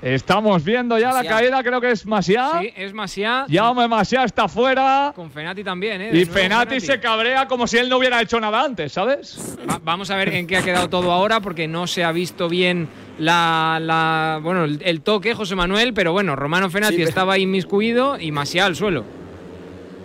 Estamos 0.01 0.63
viendo 0.63 0.97
ya 0.97 1.11
la 1.11 1.25
caída, 1.25 1.61
creo 1.61 1.81
que 1.81 1.91
es 1.91 2.05
Masia. 2.05 2.51
Sí, 2.61 2.71
es 2.77 2.93
Masia. 2.93 3.45
Jaume 3.51 3.85
Masia 3.89 4.23
está 4.23 4.47
fuera. 4.47 5.11
Con 5.13 5.29
Fenati 5.29 5.61
también, 5.61 5.99
¿eh? 6.01 6.11
De 6.11 6.19
Y 6.21 6.25
Fenati 6.25 6.79
se 6.79 7.01
cabrea 7.01 7.47
como 7.47 7.67
si 7.67 7.77
él 7.77 7.89
no 7.89 7.97
hubiera 7.97 8.21
hecho 8.21 8.39
nada 8.39 8.63
antes, 8.63 8.93
¿sabes? 8.93 9.57
Va- 9.69 9.81
vamos 9.83 10.09
a 10.09 10.15
ver 10.15 10.33
en 10.33 10.47
qué 10.47 10.55
ha 10.55 10.61
quedado 10.61 10.89
todo 10.89 11.11
ahora, 11.11 11.41
porque 11.41 11.67
no 11.67 11.85
se 11.85 12.05
ha 12.05 12.13
visto 12.13 12.47
bien 12.47 12.87
la, 13.17 13.77
la- 13.81 14.39
bueno, 14.41 14.63
el, 14.63 14.81
el 14.85 15.01
toque, 15.01 15.33
José 15.35 15.55
Manuel, 15.55 15.93
pero 15.93 16.13
bueno, 16.13 16.33
Romano 16.37 16.69
Fenati 16.69 16.93
Sí, 16.93 16.99
pero- 16.99 17.09
estaba 17.09 17.37
inmiscuido 17.37 18.17
y 18.17 18.31
Masia 18.31 18.65
al 18.65 18.77
suelo. 18.77 19.03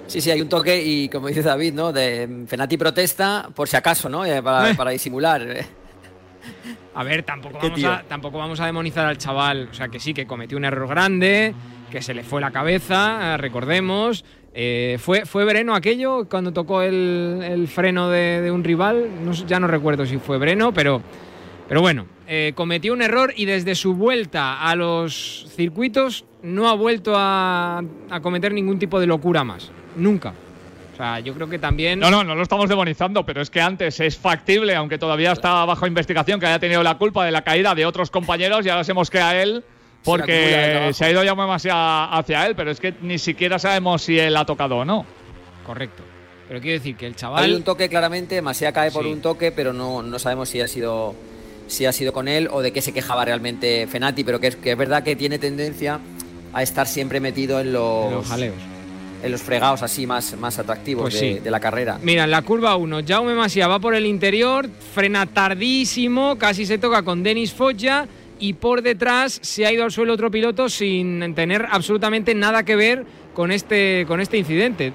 Sí, 0.09 0.20
sí, 0.20 0.28
hay 0.30 0.40
un 0.40 0.48
toque 0.48 0.83
y 0.85 1.09
como 1.09 1.28
dice 1.28 1.42
David, 1.42 1.72
¿no? 1.72 1.92
De 1.92 2.44
Fenati 2.48 2.76
protesta 2.76 3.48
por 3.54 3.68
si 3.68 3.76
acaso, 3.76 4.09
¿no? 4.09 4.24
Eh, 4.24 4.42
Para, 4.42 4.70
Eh. 4.70 4.74
para 4.74 4.90
disimular. 4.90 5.46
A 6.94 7.02
ver, 7.02 7.22
tampoco 7.22 7.59
¿Qué 7.59 7.68
vamos, 7.68 7.85
a, 7.85 8.02
tampoco 8.09 8.38
vamos 8.38 8.61
a 8.61 8.66
demonizar 8.66 9.07
al 9.07 9.18
chaval. 9.18 9.68
O 9.70 9.74
sea, 9.74 9.88
que 9.88 9.98
sí, 10.00 10.14
que 10.14 10.26
cometió 10.26 10.57
un 10.57 10.64
error 10.64 10.88
grande, 10.88 11.54
que 11.90 12.02
se 12.02 12.14
le 12.14 12.22
fue 12.22 12.40
la 12.40 12.50
cabeza, 12.50 13.35
eh, 13.35 13.37
recordemos. 13.37 14.24
Eh, 14.54 14.98
¿fue, 15.00 15.26
¿Fue 15.26 15.44
Breno 15.44 15.74
aquello 15.74 16.28
cuando 16.28 16.52
tocó 16.52 16.83
el, 16.83 17.40
el 17.42 17.66
freno 17.66 18.09
de, 18.09 18.40
de 18.40 18.50
un 18.52 18.62
rival? 18.62 19.09
No 19.24 19.33
ya 19.33 19.59
no 19.59 19.66
recuerdo 19.66 20.07
si 20.07 20.18
fue 20.18 20.38
Breno, 20.38 20.72
pero, 20.72 21.02
pero 21.68 21.80
bueno, 21.80 22.07
eh, 22.28 22.52
cometió 22.54 22.92
un 22.92 23.02
error 23.02 23.33
y 23.37 23.46
desde 23.46 23.74
su 23.74 23.94
vuelta 23.94 24.61
a 24.62 24.76
los 24.76 25.46
circuitos 25.57 26.24
no 26.42 26.68
ha 26.68 26.74
vuelto 26.74 27.14
a, 27.16 27.83
a 28.11 28.20
cometer 28.20 28.52
ningún 28.52 28.78
tipo 28.78 29.00
de 29.00 29.09
locura 29.09 29.42
más. 29.42 29.72
Nunca. 29.96 30.35
O 30.94 30.96
sea, 30.96 31.18
yo 31.18 31.35
creo 31.35 31.48
que 31.48 31.59
también... 31.59 31.98
No, 31.98 32.09
no, 32.09 32.22
no 32.22 32.37
lo 32.37 32.42
estamos 32.42 32.68
demonizando, 32.68 33.26
pero 33.26 33.42
es 33.42 33.50
que 33.50 33.61
antes 33.61 33.98
es 33.98 34.16
factible, 34.16 34.76
aunque 34.76 34.96
todavía 34.96 35.33
está 35.33 35.64
bajo 35.64 35.87
investigación, 35.88 36.38
que 36.38 36.46
haya 36.46 36.61
tenido 36.61 36.85
la 36.85 36.96
culpa 36.96 37.24
de 37.26 37.33
la 37.33 37.42
caída 37.42 37.74
de 37.74 37.85
otros 37.85 38.11
compañeros 38.11 38.64
y 38.64 38.68
ahora 38.68 38.85
se 38.85 38.94
mosquea 38.94 39.30
a 39.30 39.42
él 39.42 39.64
porque 40.04 40.90
se 40.92 41.04
ha 41.04 41.11
ido 41.11 41.24
ya 41.24 41.30
demasiado 41.35 42.12
hacia 42.14 42.46
él, 42.46 42.54
pero 42.54 42.70
es 42.70 42.78
que 42.78 42.94
ni 43.02 43.18
siquiera 43.18 43.59
sabemos 43.59 44.02
si 44.02 44.18
él 44.18 44.37
ha 44.37 44.44
tocado 44.44 44.76
o 44.78 44.85
no. 44.85 45.04
Correcto. 45.66 46.02
Pero 46.46 46.61
quiero 46.61 46.78
decir 46.78 46.94
que 46.96 47.07
el 47.07 47.12
Hay 47.12 47.16
chaval... 47.18 47.54
un 47.54 47.62
toque 47.64 47.88
claramente, 47.88 48.40
Masia 48.42 48.70
cae 48.70 48.90
por 48.92 49.02
Sí. 49.04 49.11
un 49.11 49.20
toque, 49.22 49.50
pero 49.50 49.72
no, 49.72 50.02
no 50.02 50.18
sabemos 50.20 50.48
si 50.48 50.61
ha 50.61 50.68
sido 50.68 51.14
si 51.66 51.87
ha 51.87 51.92
sido 51.92 52.12
con 52.12 52.28
él 52.28 52.48
o 52.52 52.61
de 52.61 52.72
qué 52.72 52.83
se 52.83 52.92
quejaba 52.92 53.24
realmente 53.24 53.87
Fenati, 53.87 54.22
pero 54.22 54.38
que 54.38 54.48
es, 54.48 54.57
que 54.57 54.72
es 54.72 54.76
verdad 54.76 55.02
que 55.02 55.16
tiene 55.16 55.38
tendencia 55.38 55.98
a 56.52 56.62
estar 56.62 56.87
siempre 56.87 57.18
metido 57.18 57.59
en 57.59 57.72
los, 57.72 58.12
los 58.12 58.26
jaleos. 58.28 58.54
En 59.24 59.32
los 59.32 59.42
fregados 59.42 59.82
así 59.82 60.06
más, 60.06 60.37
más 60.38 60.58
atractivos 60.58 61.04
Pues 61.04 61.14
de, 61.14 61.34
sí. 61.34 61.38
de 61.40 61.50
la 61.50 61.58
carrera. 61.60 61.98
Mira, 62.02 62.24
en 62.24 62.30
la 62.30 62.42
curva 62.42 62.76
1, 62.76 63.00
Jaume 63.06 63.34
Masia 63.34 63.66
va 63.66 63.78
por 63.80 63.94
el 63.94 64.06
interior, 64.06 64.68
frena 64.94 65.26
tardísimo, 65.26 66.37
casi 66.37 66.66
se 66.66 66.78
toca 66.78 67.02
con 67.02 67.22
Denis 67.22 67.52
Foggia 67.52 68.06
y 68.38 68.52
por 68.54 68.82
detrás 68.82 69.38
se 69.42 69.64
ha 69.64 69.72
ido 69.72 69.84
al 69.84 69.90
suelo 69.92 70.12
otro 70.12 70.30
piloto 70.30 70.68
sin 70.68 71.34
tener 71.34 71.66
absolutamente 71.70 72.34
nada 72.34 72.62
que 72.64 72.76
ver 72.76 73.04
con 73.32 73.50
este, 73.50 74.04
con 74.06 74.20
este 74.20 74.37
incidente. 74.38 74.92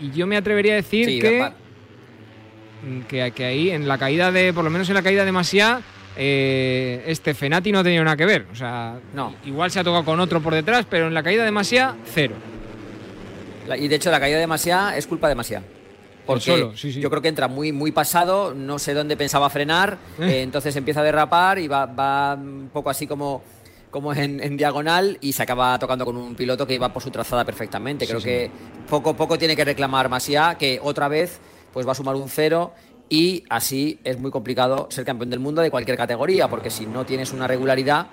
Y 0.00 0.10
yo 0.10 0.26
me 0.26 0.36
atrevería 0.36 0.72
a 0.72 0.76
decir 0.76 1.06
Sí, 1.06 1.18
que, 1.20 1.50
que, 3.08 3.30
que 3.32 3.44
ahí, 3.44 3.70
en 3.70 3.86
la 3.86 3.96
caída 3.98 4.32
de, 4.32 4.52
por 4.52 4.64
lo 4.64 4.70
menos 4.70 4.88
en 4.88 4.94
la 4.94 5.02
caída 5.02 5.24
de 5.24 5.32
Masia, 5.32 5.80
eh, 6.16 7.02
este 7.06 7.32
Fenati 7.34 7.70
no 7.72 7.78
ha 7.78 7.84
tenido 7.84 8.02
nada 8.04 8.16
que 8.16 8.26
ver. 8.26 8.46
O 8.52 8.56
sea, 8.56 8.98
No. 9.14 9.34
igual 9.46 9.70
se 9.70 9.80
ha 9.80 9.84
tocado 9.84 10.04
con 10.04 10.18
otro 10.20 10.40
por 10.42 10.54
detrás, 10.54 10.84
pero 10.90 11.06
en 11.06 11.14
la 11.14 11.22
caída 11.22 11.44
de 11.44 11.50
Masia, 11.52 11.94
cero. 12.12 12.34
Y 13.76 13.88
de 13.88 13.96
hecho 13.96 14.10
la 14.10 14.20
caída 14.20 14.38
de 14.38 14.46
Masia 14.46 14.96
es 14.96 15.06
culpa 15.06 15.28
de 15.28 15.34
Masia. 15.34 15.62
Porque 16.26 16.44
solo, 16.44 16.76
sí, 16.76 16.92
sí. 16.92 17.00
yo 17.00 17.10
creo 17.10 17.20
que 17.20 17.28
entra 17.28 17.48
muy, 17.48 17.72
muy 17.72 17.90
pasado, 17.90 18.54
no 18.54 18.78
sé 18.78 18.94
dónde 18.94 19.16
pensaba 19.16 19.50
frenar, 19.50 19.98
Eh. 20.20 20.26
eh, 20.38 20.42
entonces 20.42 20.74
empieza 20.76 21.00
a 21.00 21.02
derrapar 21.02 21.58
y 21.58 21.66
va, 21.66 21.86
va 21.86 22.34
un 22.34 22.70
poco 22.72 22.90
así 22.90 23.08
como, 23.08 23.42
como 23.90 24.14
en, 24.14 24.40
en 24.40 24.56
diagonal 24.56 25.18
y 25.20 25.32
se 25.32 25.42
acaba 25.42 25.76
tocando 25.80 26.04
con 26.04 26.16
un 26.16 26.36
piloto 26.36 26.64
que 26.64 26.74
iba 26.74 26.92
por 26.92 27.02
su 27.02 27.10
trazada 27.10 27.44
perfectamente. 27.44 28.06
Creo 28.06 28.20
Sí, 28.20 28.26
que 28.26 28.50
poco 28.88 29.14
poco 29.16 29.36
tiene 29.36 29.56
que 29.56 29.64
reclamar 29.64 30.08
Masia, 30.08 30.54
que 30.58 30.78
otra 30.82 31.08
vez 31.08 31.40
pues 31.72 31.86
va 31.86 31.90
a 31.92 31.94
sumar 31.96 32.14
un 32.14 32.28
cero 32.28 32.72
y 33.08 33.42
así 33.50 33.98
es 34.04 34.16
muy 34.20 34.30
complicado 34.30 34.86
ser 34.90 35.04
campeón 35.04 35.28
del 35.30 35.40
mundo 35.40 35.60
de 35.60 35.72
cualquier 35.72 35.96
categoría, 35.96 36.48
porque 36.48 36.70
si 36.70 36.86
no 36.86 37.04
tienes 37.04 37.32
una 37.32 37.48
regularidad, 37.48 38.06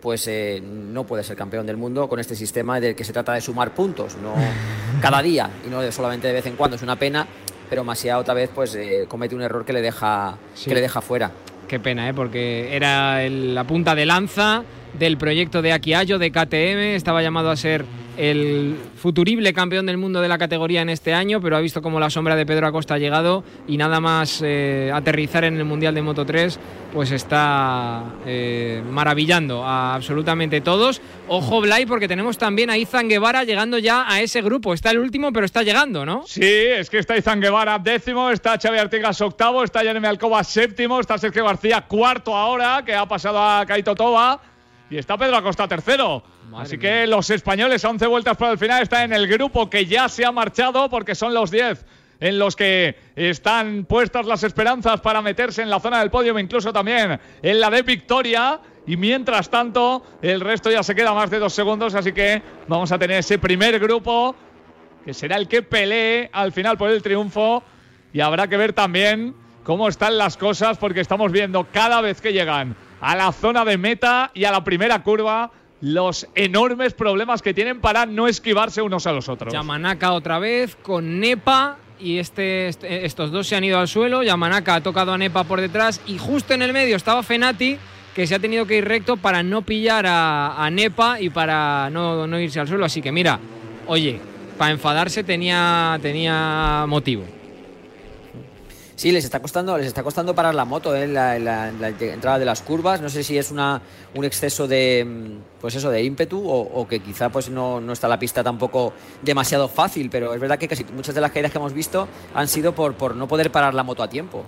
pues 0.00 0.26
eh, 0.28 0.62
no 0.62 1.04
puedes 1.04 1.26
ser 1.26 1.36
campeón 1.36 1.66
del 1.66 1.76
mundo 1.76 2.08
con 2.08 2.20
este 2.20 2.34
sistema 2.36 2.78
del 2.80 2.94
que 2.94 3.04
se 3.04 3.12
trata 3.12 3.32
de 3.32 3.40
sumar 3.40 3.74
puntos, 3.74 4.16
no 4.22 4.34
cada 5.00 5.22
día 5.22 5.50
y 5.66 5.70
no 5.70 5.90
solamente 5.92 6.26
de 6.28 6.32
vez 6.34 6.46
en 6.46 6.56
cuando. 6.56 6.76
Es 6.76 6.82
una 6.82 6.96
pena, 6.96 7.26
pero 7.70 7.82
Masia 7.84 8.18
otra 8.18 8.34
vez 8.34 8.50
pues 8.54 8.74
eh, 8.74 9.06
comete 9.08 9.34
un 9.34 9.42
error 9.42 9.64
que 9.64 9.72
le 9.72 9.82
deja 9.82 10.36
Sí. 10.54 10.68
que 10.68 10.74
le 10.74 10.80
deja 10.80 11.00
fuera. 11.00 11.30
Qué 11.68 11.80
pena, 11.80 12.08
¿eh? 12.08 12.14
porque 12.14 12.76
era 12.76 13.24
el- 13.24 13.54
la 13.54 13.64
punta 13.64 13.94
de 13.94 14.06
lanza 14.06 14.62
del 14.98 15.16
proyecto 15.18 15.62
de 15.62 15.72
Akiayo, 15.72 16.18
de 16.18 16.30
KTM. 16.30 16.94
Estaba 16.94 17.22
llamado 17.22 17.50
a 17.50 17.56
ser 17.56 17.84
el 18.16 18.76
futurible 18.96 19.52
campeón 19.52 19.86
del 19.86 19.96
mundo 19.96 20.20
de 20.20 20.28
la 20.28 20.38
categoría 20.38 20.82
en 20.82 20.88
este 20.88 21.14
año, 21.14 21.40
pero 21.40 21.56
ha 21.56 21.60
visto 21.60 21.82
como 21.82 22.00
la 22.00 22.10
sombra 22.10 22.36
de 22.36 22.46
Pedro 22.46 22.66
Acosta 22.66 22.94
ha 22.94 22.98
llegado 22.98 23.44
y 23.66 23.76
nada 23.76 24.00
más 24.00 24.42
eh, 24.44 24.90
aterrizar 24.92 25.44
en 25.44 25.56
el 25.56 25.64
Mundial 25.64 25.94
de 25.94 26.02
Moto 26.02 26.24
3, 26.24 26.58
pues 26.92 27.10
está 27.12 28.04
eh, 28.26 28.82
maravillando 28.90 29.64
a 29.64 29.94
absolutamente 29.94 30.60
todos. 30.60 31.00
Ojo, 31.28 31.60
Blay, 31.60 31.86
porque 31.86 32.08
tenemos 32.08 32.38
también 32.38 32.70
a 32.70 32.78
Izan 32.78 33.08
Guevara 33.08 33.44
llegando 33.44 33.78
ya 33.78 34.04
a 34.10 34.20
ese 34.20 34.42
grupo. 34.42 34.74
Está 34.74 34.90
el 34.90 34.98
último, 34.98 35.32
pero 35.32 35.46
está 35.46 35.62
llegando, 35.62 36.06
¿no? 36.06 36.24
Sí, 36.26 36.42
es 36.42 36.88
que 36.88 36.98
está 36.98 37.16
Izan 37.16 37.40
Guevara 37.40 37.78
décimo, 37.78 38.30
está 38.30 38.58
Xavi 38.58 38.78
Artigas 38.78 39.20
octavo, 39.20 39.62
está 39.62 39.80
Jeremy 39.80 40.06
Alcoba 40.06 40.42
séptimo, 40.44 41.00
está 41.00 41.18
Sergio 41.18 41.44
García 41.44 41.82
cuarto 41.82 42.34
ahora, 42.34 42.82
que 42.84 42.94
ha 42.94 43.06
pasado 43.06 43.40
a 43.40 43.64
Kaito 43.66 43.94
Toba, 43.94 44.40
y 44.90 44.96
está 44.96 45.16
Pedro 45.16 45.36
Acosta 45.36 45.66
tercero. 45.66 46.22
Madre 46.50 46.64
Así 46.64 46.76
mía. 46.76 46.90
que 46.90 47.06
los 47.06 47.28
españoles 47.30 47.84
a 47.84 47.90
11 47.90 48.06
vueltas 48.06 48.36
para 48.36 48.52
el 48.52 48.58
final 48.58 48.82
están 48.82 49.04
en 49.04 49.12
el 49.12 49.26
grupo 49.26 49.68
que 49.68 49.86
ya 49.86 50.08
se 50.08 50.24
ha 50.24 50.32
marchado 50.32 50.88
porque 50.88 51.14
son 51.14 51.34
los 51.34 51.50
10 51.50 51.84
en 52.20 52.38
los 52.38 52.56
que 52.56 52.96
están 53.14 53.84
puestas 53.84 54.26
las 54.26 54.42
esperanzas 54.42 55.00
para 55.00 55.20
meterse 55.20 55.62
en 55.62 55.68
la 55.68 55.80
zona 55.80 56.00
del 56.00 56.10
podio, 56.10 56.38
incluso 56.38 56.72
también 56.72 57.20
en 57.42 57.60
la 57.60 57.70
de 57.70 57.82
victoria. 57.82 58.60
Y 58.86 58.96
mientras 58.96 59.50
tanto, 59.50 60.04
el 60.22 60.40
resto 60.40 60.70
ya 60.70 60.82
se 60.82 60.94
queda 60.94 61.12
más 61.12 61.28
de 61.28 61.40
dos 61.40 61.52
segundos, 61.52 61.94
así 61.94 62.12
que 62.12 62.40
vamos 62.68 62.92
a 62.92 62.98
tener 62.98 63.18
ese 63.18 63.38
primer 63.38 63.78
grupo 63.80 64.36
que 65.04 65.12
será 65.12 65.36
el 65.36 65.48
que 65.48 65.62
pelee 65.62 66.30
al 66.32 66.52
final 66.52 66.78
por 66.78 66.90
el 66.90 67.02
triunfo. 67.02 67.62
Y 68.12 68.20
habrá 68.20 68.46
que 68.46 68.56
ver 68.56 68.72
también 68.72 69.34
cómo 69.64 69.88
están 69.88 70.16
las 70.16 70.36
cosas, 70.36 70.78
porque 70.78 71.00
estamos 71.00 71.32
viendo 71.32 71.66
cada 71.72 72.00
vez 72.00 72.20
que 72.20 72.32
llegan 72.32 72.76
a 73.00 73.14
la 73.16 73.32
zona 73.32 73.64
de 73.64 73.78
meta 73.78 74.30
y 74.34 74.44
a 74.44 74.52
la 74.52 74.64
primera 74.64 75.02
curva 75.02 75.50
los 75.80 76.26
enormes 76.34 76.94
problemas 76.94 77.42
que 77.42 77.54
tienen 77.54 77.80
para 77.80 78.06
no 78.06 78.28
esquivarse 78.28 78.82
unos 78.82 79.06
a 79.06 79.12
los 79.12 79.28
otros. 79.28 79.52
Yamanaka 79.52 80.12
otra 80.12 80.38
vez 80.38 80.76
con 80.76 81.20
Nepa 81.20 81.76
y 82.00 82.18
este, 82.18 82.68
este, 82.68 83.04
estos 83.04 83.30
dos 83.30 83.46
se 83.46 83.56
han 83.56 83.64
ido 83.64 83.78
al 83.78 83.88
suelo. 83.88 84.22
Yamanaka 84.22 84.76
ha 84.76 84.80
tocado 84.82 85.12
a 85.12 85.18
Nepa 85.18 85.44
por 85.44 85.60
detrás 85.60 86.00
y 86.06 86.18
justo 86.18 86.54
en 86.54 86.62
el 86.62 86.72
medio 86.72 86.96
estaba 86.96 87.22
Fenati 87.22 87.78
que 88.14 88.26
se 88.26 88.34
ha 88.34 88.38
tenido 88.38 88.66
que 88.66 88.78
ir 88.78 88.84
recto 88.86 89.18
para 89.18 89.42
no 89.42 89.60
pillar 89.60 90.06
a, 90.08 90.68
Nepa 90.72 91.20
y 91.20 91.28
para 91.28 91.90
no, 91.90 92.26
no, 92.26 92.40
irse 92.40 92.58
al 92.58 92.66
suelo. 92.66 92.86
Así 92.86 93.02
que 93.02 93.12
mira, 93.12 93.38
oye, 93.86 94.18
para 94.56 94.70
enfadarse 94.70 95.22
tenía, 95.22 95.98
tenía 96.00 96.86
motivo. 96.88 97.24
Sí, 98.96 99.12
les 99.12 99.24
está 99.26 99.40
costando, 99.40 99.76
les 99.76 99.88
está 99.88 100.02
costando 100.02 100.34
parar 100.34 100.54
la 100.54 100.64
moto 100.64 100.96
en 100.96 101.10
¿eh? 101.10 101.38
la, 101.38 101.68
entrada 102.00 102.38
de 102.38 102.46
las 102.46 102.62
curvas. 102.62 103.02
No 103.02 103.10
sé 103.10 103.22
si 103.22 103.36
es 103.36 103.50
una, 103.50 103.82
un 104.14 104.24
exceso 104.24 104.66
de, 104.66 105.04
mm, 105.06 105.60
pues 105.60 105.74
eso, 105.74 105.90
de 105.90 106.02
ímpetu 106.02 106.42
o, 106.48 106.88
que 106.88 107.00
quizá 107.00 107.28
pues 107.28 107.50
no, 107.50 107.78
no, 107.78 107.92
está 107.92 108.08
la 108.08 108.18
pista 108.18 108.42
tampoco 108.42 108.94
demasiado 109.20 109.68
fácil, 109.68 110.08
pero 110.08 110.32
es 110.32 110.40
verdad 110.40 110.58
que 110.58 110.66
casi 110.66 110.82
muchas 110.84 111.14
de 111.14 111.20
las 111.20 111.30
caídas 111.30 111.52
que 111.52 111.58
hemos 111.58 111.74
visto 111.74 112.08
han 112.34 112.48
sido 112.48 112.74
por, 112.74 112.94
por 112.94 113.14
no 113.14 113.28
poder 113.28 113.52
parar 113.52 113.74
la 113.74 113.82
moto 113.82 114.02
a 114.02 114.08
tiempo. 114.08 114.46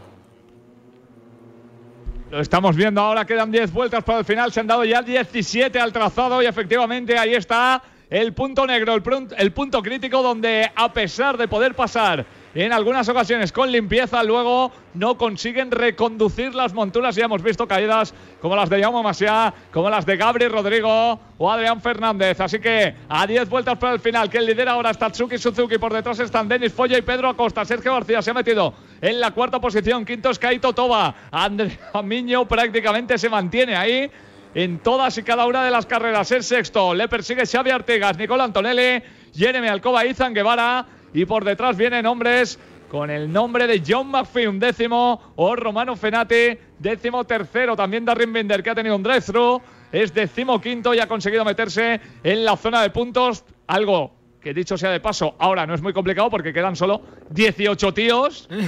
Lo 2.31 2.41
estamos 2.41 2.75
viendo 2.75 3.03
ahora, 3.03 3.27
quedan 3.27 3.51
10 3.51 3.71
vueltas 3.71 4.03
para 4.03 4.21
el 4.21 4.25
final, 4.25 4.51
se 4.51 4.61
han 4.61 4.67
dado 4.67 4.83
ya 4.85 5.03
17 5.03 5.79
al 5.79 5.93
trazado 5.93 6.43
y 6.43 6.47
efectivamente 6.47 7.19
ahí 7.19 7.35
está 7.35 7.83
el 8.09 8.33
punto 8.33 8.67
negro, 8.67 8.95
el, 8.95 9.03
el 9.37 9.53
punto 9.53 9.83
crítico 9.83 10.23
donde 10.23 10.71
a 10.75 10.91
pesar 10.91 11.37
de 11.37 11.49
poder 11.49 11.75
pasar 11.75 12.25
en 12.65 12.73
algunas 12.73 13.09
ocasiones 13.09 13.53
con 13.53 13.71
limpieza, 13.71 14.25
luego 14.25 14.73
no 14.95 15.17
consiguen 15.17 15.71
reconducir 15.71 16.57
las 16.57 16.75
monturas. 16.75 17.15
Ya 17.15 17.27
hemos 17.27 17.41
visto 17.41 17.69
caídas 17.69 18.13
como 18.41 18.57
las 18.57 18.69
de 18.69 18.83
Jaume 18.83 19.01
Masia, 19.01 19.55
como 19.73 19.89
las 19.89 20.05
de 20.05 20.17
Gabri 20.17 20.49
Rodrigo 20.49 21.21
o 21.39 21.53
Adrián 21.53 21.81
Fernández. 21.81 22.41
Así 22.41 22.59
que 22.59 22.97
a 23.09 23.29
10 23.29 23.49
vueltas 23.49 23.79
para 23.79 23.95
el 23.95 24.01
final, 24.01 24.29
que 24.29 24.41
lidera 24.41 24.73
ahora 24.73 24.91
es 24.91 24.99
Tatsuki 24.99 25.39
Suzuki. 25.39 25.79
Por 25.79 25.93
detrás 25.93 26.19
están 26.19 26.49
Denis 26.49 26.73
Folla 26.73 26.99
y 26.99 27.03
Pedro 27.03 27.29
Acosta. 27.29 27.65
Sergio 27.65 27.93
García 27.93 28.23
se 28.23 28.33
ha 28.33 28.35
metido 28.35 28.75
en 29.01 29.21
la 29.21 29.31
cuarta 29.31 29.61
posición. 29.61 30.05
Quinto 30.05 30.31
es 30.31 30.41
Kaito 30.41 30.73
Toba. 30.73 31.15
Andrea 31.31 32.03
Miño 32.03 32.49
prácticamente 32.49 33.19
se 33.19 33.29
mantiene 33.29 33.77
ahí 33.77 34.11
en 34.57 34.81
todas 34.81 35.17
y 35.17 35.23
cada 35.23 35.47
una 35.47 35.65
de 35.65 35.71
las 35.71 35.87
carreras. 35.87 36.33
El 36.33 36.43
sexto 36.43 36.93
le 36.93 37.07
persigue 37.07 37.47
Xavi 37.47 37.71
Artegas, 37.71 38.19
Nicola 38.19 38.43
Antonelli, 38.43 39.01
Jeremy 39.33 39.69
Alcoba, 39.69 40.05
Izan 40.05 40.35
Guevara 40.35 40.98
y 41.13 41.25
por 41.25 41.45
detrás 41.45 41.77
vienen 41.77 42.07
hombres 42.07 42.59
con 42.89 43.11
el 43.11 43.31
nombre 43.31 43.67
de 43.67 43.83
John 43.87 44.11
McPhee, 44.11 44.47
un 44.47 44.59
décimo, 44.59 45.33
o 45.37 45.55
Romano 45.55 45.95
Fenati, 45.95 46.57
décimo 46.79 47.25
tercero, 47.25 47.77
también 47.77 48.05
Darren 48.05 48.33
Binder, 48.33 48.63
que 48.63 48.71
ha 48.71 48.75
tenido 48.75 48.97
un 48.97 49.03
drive-thru, 49.03 49.61
es 49.93 50.15
décimo 50.15 50.61
quinto 50.61 50.95
y 50.95 50.99
ha 50.99 51.07
conseguido 51.07 51.45
meterse 51.45 52.01
en 52.23 52.45
la 52.45 52.57
zona 52.57 52.83
de 52.83 52.91
puntos, 52.91 53.45
algo 53.67 54.13
que 54.41 54.55
dicho 54.55 54.79
sea 54.79 54.91
de 54.91 55.01
paso, 55.01 55.35
ahora 55.39 55.67
no 55.67 55.75
es 55.75 55.83
muy 55.83 55.93
complicado 55.93 56.31
porque 56.31 56.53
quedan 56.53 56.77
solo 56.77 57.03
18 57.31 57.93
tíos. 57.95 58.49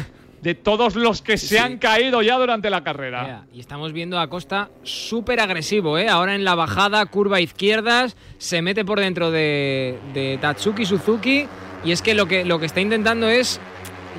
de 0.40 0.55
todos 0.55 0.96
los 0.96 1.20
que 1.20 1.37
se 1.37 1.59
han 1.59 1.76
caído 1.76 2.22
ya 2.22 2.38
durante 2.38 2.70
la 2.70 2.83
carrera. 2.83 3.44
y 3.53 3.61
estamos 3.61 3.92
viendo 3.92 4.18
a 4.18 4.31
Costa 4.31 4.70
súper 4.83 5.38
agresivo, 5.38 5.98
¿eh? 5.98 6.09
Ahora 6.09 6.35
en 6.35 6.44
la 6.44 6.55
bajada, 6.55 7.05
curva 7.05 7.42
izquierdas, 7.42 8.16
se 8.38 8.62
mete 8.62 8.83
por 8.83 9.00
dentro 9.00 9.31
de, 9.31 9.98
de 10.14 10.38
Tatsuki 10.40 10.87
Suzuki 10.87 11.46
y 11.84 11.92
es 11.92 12.02
que 12.02 12.14
lo 12.14 12.26
que, 12.26 12.44
lo 12.44 12.58
que 12.58 12.66
está 12.66 12.80
intentando 12.80 13.28
es, 13.28 13.60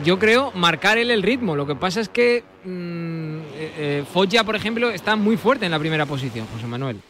yo 0.04 0.20
creo, 0.20 0.52
marcar 0.56 0.98
él 0.98 1.12
el 1.12 1.24
ritmo. 1.24 1.56
Lo 1.56 1.68
que 1.68 1.76
pasa 1.76 2.02
es 2.02 2.10
que 2.10 2.44
mmm, 2.66 3.40
eh 3.56 4.04
por 4.46 4.56
ejemplo, 4.56 4.90
está 4.90 5.16
muy 5.16 5.38
fuerte 5.38 5.66
en 5.66 5.72
la 5.72 5.80
primera 5.80 6.06
posición, 6.06 6.48
José 6.54 6.68
Manuel. 6.68 7.02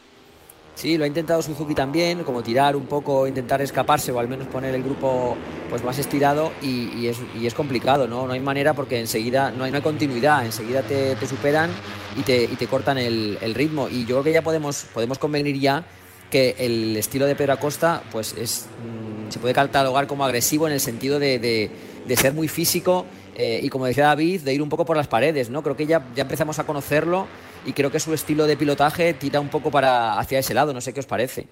Sí, 0.75 0.97
lo 0.97 1.03
ha 1.03 1.07
intentado 1.07 1.41
Suzuki 1.41 1.75
también, 1.75 2.23
como 2.23 2.41
tirar 2.41 2.75
un 2.75 2.85
poco, 2.85 3.27
intentar 3.27 3.61
escaparse 3.61 4.11
o 4.11 4.19
al 4.19 4.27
menos 4.27 4.47
poner 4.47 4.73
el 4.73 4.81
grupo 4.81 5.35
pues 5.69 5.83
más 5.83 5.99
estirado 5.99 6.51
y, 6.61 7.07
es, 7.07 7.53
complicado, 7.53 8.07
¿no? 8.07 8.25
No 8.25 8.33
hay 8.33 8.39
manera 8.39 8.73
porque 8.73 8.99
enseguida 8.99 9.51
no 9.51 9.65
hay, 9.65 9.71
no 9.71 9.83
continuidad, 9.83 10.45
enseguida 10.45 10.81
te, 10.81 11.15
superan 11.27 11.69
y 12.17 12.21
te, 12.21 12.47
te 12.47 12.67
cortan 12.67 12.97
el, 12.97 13.37
el, 13.41 13.53
ritmo. 13.53 13.89
Y 13.89 14.05
yo 14.05 14.15
creo 14.15 14.23
que 14.23 14.33
ya 14.33 14.41
podemos, 14.41 14.85
podemos 14.93 15.19
convenir 15.19 15.59
ya 15.59 15.83
que 16.31 16.55
el 16.57 16.97
estilo 16.97 17.27
de 17.27 17.35
Pedro 17.35 17.53
Acosta 17.53 18.01
pues 18.11 18.33
es, 18.33 18.65
mm, 18.83 19.31
se 19.31 19.39
puede 19.39 19.53
catalogar 19.53 20.07
como 20.07 20.25
agresivo 20.25 20.65
en 20.65 20.73
el 20.73 20.79
sentido 20.79 21.19
de, 21.19 21.69
ser 22.15 22.33
muy 22.33 22.47
físico 22.47 23.05
eh, 23.35 23.59
y 23.61 23.69
como 23.69 23.85
decía 23.85 24.05
David, 24.05 24.41
de 24.41 24.53
ir 24.53 24.61
un 24.61 24.69
poco 24.69 24.85
por 24.85 24.97
las 24.97 25.07
paredes, 25.07 25.49
¿no? 25.49 25.61
Creo 25.61 25.77
que 25.77 25.85
ya, 25.85 26.03
ya 26.15 26.23
empezamos 26.23 26.57
a 26.59 26.65
conocerlo 26.65 27.27
y 27.65 27.73
creo 27.73 27.91
que 27.91 27.99
su 27.99 28.13
estilo 28.13 28.47
de 28.47 28.57
pilotaje 28.57 29.13
tira 29.13 29.39
un 29.39 29.49
poco 29.49 29.71
para 29.71 30.17
hacia 30.19 30.39
ese 30.39 30.53
lado, 30.53 30.73
no 30.73 30.81
sé 30.81 30.93
qué 30.93 30.99
os 30.99 31.05
parece. 31.05 31.47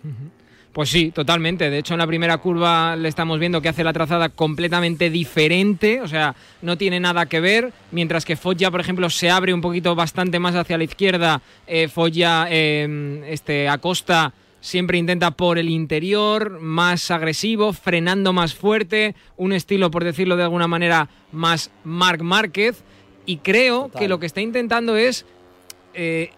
Pues 0.73 0.89
sí, 0.89 1.11
totalmente. 1.11 1.69
De 1.69 1.79
hecho, 1.79 1.95
en 1.95 1.99
la 1.99 2.07
primera 2.07 2.37
curva 2.37 2.95
le 2.95 3.09
estamos 3.09 3.39
viendo 3.39 3.61
que 3.61 3.69
hace 3.69 3.83
la 3.83 3.93
trazada 3.93 4.29
completamente 4.29 5.09
diferente, 5.09 6.01
o 6.01 6.07
sea, 6.07 6.35
no 6.61 6.77
tiene 6.77 6.99
nada 6.99 7.25
que 7.25 7.39
ver. 7.39 7.73
Mientras 7.91 8.23
que 8.23 8.35
Foggia, 8.35 8.69
por 8.69 8.79
ejemplo, 8.79 9.09
se 9.09 9.29
abre 9.31 9.53
un 9.53 9.61
poquito 9.61 9.95
bastante 9.95 10.39
más 10.39 10.55
hacia 10.55 10.77
la 10.77 10.83
izquierda, 10.83 11.41
eh, 11.65 11.87
Foggia, 11.87 12.47
eh, 12.49 13.23
este, 13.27 13.67
Acosta 13.67 14.33
siempre 14.61 14.97
intenta 14.97 15.31
por 15.31 15.57
el 15.57 15.69
interior, 15.69 16.59
más 16.59 17.11
agresivo, 17.11 17.73
frenando 17.73 18.33
más 18.33 18.53
fuerte, 18.53 19.15
un 19.37 19.53
estilo, 19.53 19.91
por 19.91 20.03
decirlo 20.03 20.35
de 20.35 20.43
alguna 20.43 20.67
manera, 20.67 21.09
más 21.31 21.71
Marc 21.83 22.21
Márquez. 22.21 22.83
Y 23.25 23.37
creo 23.37 23.89
que 23.91 24.07
lo 24.07 24.19
que 24.19 24.25
está 24.25 24.41
intentando 24.41 24.97
es 24.97 25.25
eh, 25.93 26.31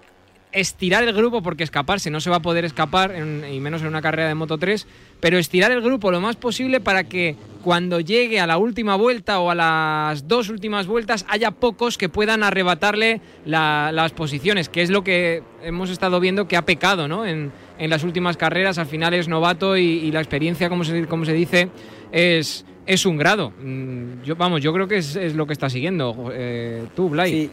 estirar 0.51 1.03
el 1.03 1.13
grupo, 1.13 1.41
porque 1.41 1.63
escaparse 1.63 2.09
no 2.09 2.19
se 2.19 2.29
va 2.29 2.37
a 2.37 2.41
poder 2.41 2.65
escapar, 2.65 3.15
y 3.15 3.59
menos 3.59 3.81
en 3.81 3.87
una 3.87 4.01
carrera 4.01 4.27
de 4.27 4.35
Moto 4.35 4.57
3, 4.57 4.87
pero 5.19 5.37
estirar 5.37 5.71
el 5.71 5.81
grupo 5.81 6.11
lo 6.11 6.19
más 6.19 6.35
posible 6.35 6.79
para 6.79 7.05
que 7.05 7.35
cuando 7.63 7.99
llegue 7.99 8.39
a 8.39 8.47
la 8.47 8.57
última 8.57 8.95
vuelta 8.95 9.39
o 9.39 9.49
a 9.49 9.55
las 9.55 10.27
dos 10.27 10.49
últimas 10.49 10.87
vueltas 10.87 11.25
haya 11.29 11.51
pocos 11.51 11.97
que 11.97 12.09
puedan 12.09 12.43
arrebatarle 12.43 13.21
las 13.45 14.11
posiciones, 14.11 14.67
que 14.67 14.81
es 14.81 14.89
lo 14.89 15.03
que 15.03 15.43
hemos 15.63 15.89
estado 15.89 16.19
viendo 16.19 16.47
que 16.47 16.57
ha 16.57 16.65
pecado 16.65 17.07
¿no? 17.07 17.25
en, 17.25 17.51
las 17.89 18.03
últimas 18.03 18.37
carreras. 18.37 18.77
Al 18.77 18.85
final 18.85 19.13
es 19.13 19.27
novato 19.27 19.77
y, 19.77 20.11
la 20.11 20.19
experiencia, 20.19 20.69
como 20.69 20.83
se, 20.83 21.05
como 21.07 21.25
se 21.25 21.33
dice, 21.33 21.69
es, 22.11 22.65
es 22.85 23.05
un 23.05 23.17
grado. 23.17 23.51
Mm, 23.61 24.23
yo, 24.23 24.35
vamos, 24.35 24.61
yo 24.61 24.73
creo 24.73 24.87
que 24.87 24.97
es, 24.97 25.35
lo 25.35 25.47
que 25.47 25.53
está 25.53 25.69
siguiendo 25.69 26.29
eh, 26.33 26.85
tú, 26.95 27.09
Blay. 27.09 27.31
Sí. 27.31 27.51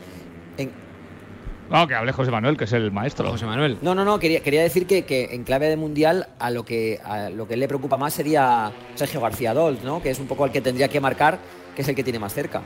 No, 1.71 1.87
que 1.87 1.95
hable 1.95 2.13
José 2.13 2.31
Manuel, 2.31 2.57
que 2.57 2.65
es 2.65 2.73
el 2.73 2.91
maestro. 2.91 3.31
José 3.31 3.45
Manuel. 3.45 3.77
No, 3.83 3.95
no, 3.95 4.05
no, 4.05 4.19
quería, 4.19 4.41
quería 4.41 4.63
decir 4.63 4.87
que, 4.87 5.05
que, 5.05 5.35
en 5.35 5.45
clave 5.45 5.69
de 5.69 5.77
mundial 5.77 6.29
a 6.39 6.51
lo 6.51 6.65
que 6.65 6.99
a 7.05 7.29
lo 7.29 7.47
que 7.47 7.57
le 7.57 7.69
preocupa 7.69 7.99
más 7.99 8.15
sería 8.15 8.73
Sergio 8.95 9.21
García 9.21 9.53
Dolt, 9.53 9.83
¿no? 9.83 10.03
Que 10.03 10.11
es 10.11 10.19
un 10.19 10.27
poco 10.27 10.47
el 10.47 10.51
que 10.51 10.63
tendría 10.63 10.89
que 10.89 11.01
marcar, 11.01 11.39
que 11.77 11.83
es 11.83 11.89
el 11.89 11.95
que 11.95 12.03
tiene 12.03 12.19
más 12.19 12.33
cerca. 12.33 12.63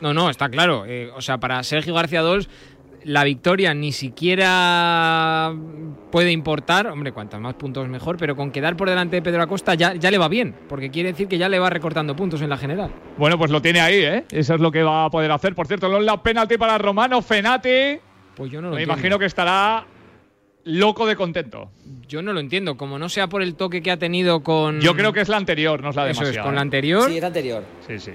No, 0.00 0.14
no, 0.14 0.30
está 0.30 0.48
claro. 0.48 0.84
Eh, 0.86 1.10
o 1.14 1.20
sea, 1.20 1.38
para 1.38 1.62
Sergio 1.62 1.94
García 1.94 2.22
Dols 2.22 2.48
la 3.06 3.22
victoria 3.22 3.72
ni 3.72 3.92
siquiera 3.92 5.54
puede 6.10 6.32
importar, 6.32 6.88
hombre, 6.88 7.12
cuantos 7.12 7.40
más 7.40 7.54
puntos 7.54 7.88
mejor, 7.88 8.16
pero 8.16 8.34
con 8.34 8.50
quedar 8.50 8.76
por 8.76 8.88
delante 8.88 9.16
de 9.16 9.22
Pedro 9.22 9.42
Acosta 9.42 9.74
ya, 9.74 9.94
ya 9.94 10.10
le 10.10 10.18
va 10.18 10.26
bien, 10.26 10.56
porque 10.68 10.90
quiere 10.90 11.12
decir 11.12 11.28
que 11.28 11.38
ya 11.38 11.48
le 11.48 11.60
va 11.60 11.70
recortando 11.70 12.16
puntos 12.16 12.42
en 12.42 12.50
la 12.50 12.56
general. 12.56 12.90
Bueno, 13.16 13.38
pues 13.38 13.52
lo 13.52 13.62
tiene 13.62 13.80
ahí, 13.80 13.94
¿eh? 13.94 14.24
Eso 14.32 14.54
es 14.54 14.60
lo 14.60 14.72
que 14.72 14.82
va 14.82 15.04
a 15.04 15.10
poder 15.10 15.30
hacer. 15.30 15.54
Por 15.54 15.68
cierto, 15.68 15.88
la 16.00 16.20
penalti 16.20 16.58
para 16.58 16.78
Romano 16.78 17.22
Fenati. 17.22 17.98
Pues 18.34 18.50
yo 18.50 18.60
no 18.60 18.70
lo 18.70 18.76
Me 18.76 18.82
imagino 18.82 19.20
que 19.20 19.26
estará 19.26 19.86
loco 20.64 21.06
de 21.06 21.14
contento. 21.14 21.70
Yo 22.08 22.22
no 22.22 22.32
lo 22.32 22.40
entiendo, 22.40 22.76
como 22.76 22.98
no 22.98 23.08
sea 23.08 23.28
por 23.28 23.40
el 23.40 23.54
toque 23.54 23.82
que 23.82 23.92
ha 23.92 23.98
tenido 23.98 24.42
con. 24.42 24.80
Yo 24.80 24.96
creo 24.96 25.12
que 25.12 25.20
es 25.20 25.28
la 25.28 25.36
anterior, 25.36 25.80
no 25.80 25.90
es 25.90 25.96
la 25.96 26.06
de 26.06 26.10
Eso 26.10 26.24
es, 26.24 26.38
con 26.38 26.56
la 26.56 26.60
¿eh? 26.60 26.62
anterior. 26.62 27.08
Sí, 27.08 27.14
es 27.14 27.20
la 27.20 27.28
anterior. 27.28 27.64
Sí, 27.86 28.00
sí. 28.00 28.10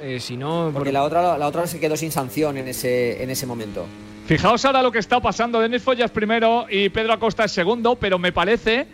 Eh, 0.00 0.18
si 0.18 0.38
no. 0.38 0.70
Porque 0.72 0.92
la, 0.92 1.02
otra, 1.02 1.36
la 1.36 1.46
otra 1.46 1.66
se 1.66 1.78
quedó 1.78 1.94
sin 1.96 2.10
sanción 2.10 2.56
en 2.56 2.68
ese, 2.68 3.22
en 3.22 3.28
ese 3.28 3.46
momento. 3.46 3.86
Fijaos 4.26 4.64
ahora 4.64 4.82
lo 4.82 4.90
que 4.90 5.00
está 5.00 5.20
pasando. 5.20 5.60
Denis 5.60 5.82
Follas 5.82 6.10
primero 6.10 6.64
y 6.70 6.88
Pedro 6.88 7.12
Acosta 7.12 7.44
es 7.44 7.52
segundo, 7.52 7.96
pero 7.96 8.18
me 8.18 8.32
parece 8.32 8.86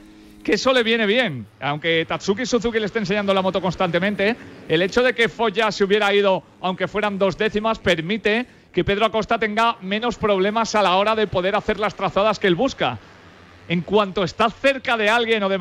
que 0.42 0.54
eso 0.54 0.72
le 0.72 0.82
viene 0.82 1.06
bien. 1.06 1.46
Aunque 1.60 2.04
Tatsuki 2.04 2.44
Suzuki 2.44 2.80
le 2.80 2.86
esté 2.86 2.98
enseñando 2.98 3.32
la 3.32 3.40
moto 3.40 3.60
constantemente, 3.60 4.34
el 4.68 4.82
hecho 4.82 5.04
de 5.04 5.14
que 5.14 5.28
Foya 5.28 5.70
se 5.70 5.84
hubiera 5.84 6.12
ido, 6.12 6.42
aunque 6.60 6.88
fueran 6.88 7.16
dos 7.16 7.38
décimas, 7.38 7.78
permite 7.78 8.44
que 8.72 8.82
Pedro 8.82 9.06
Acosta 9.06 9.38
tenga 9.38 9.76
menos 9.80 10.16
problemas 10.16 10.74
a 10.74 10.82
la 10.82 10.96
hora 10.96 11.14
de 11.14 11.28
poder 11.28 11.54
hacer 11.54 11.78
las 11.78 11.94
trazadas 11.94 12.40
que 12.40 12.48
él 12.48 12.56
busca. 12.56 12.98
En 13.68 13.82
cuanto 13.82 14.24
está 14.24 14.50
cerca 14.50 14.96
de 14.96 15.10
alguien 15.10 15.44
o 15.44 15.48
de 15.48 15.58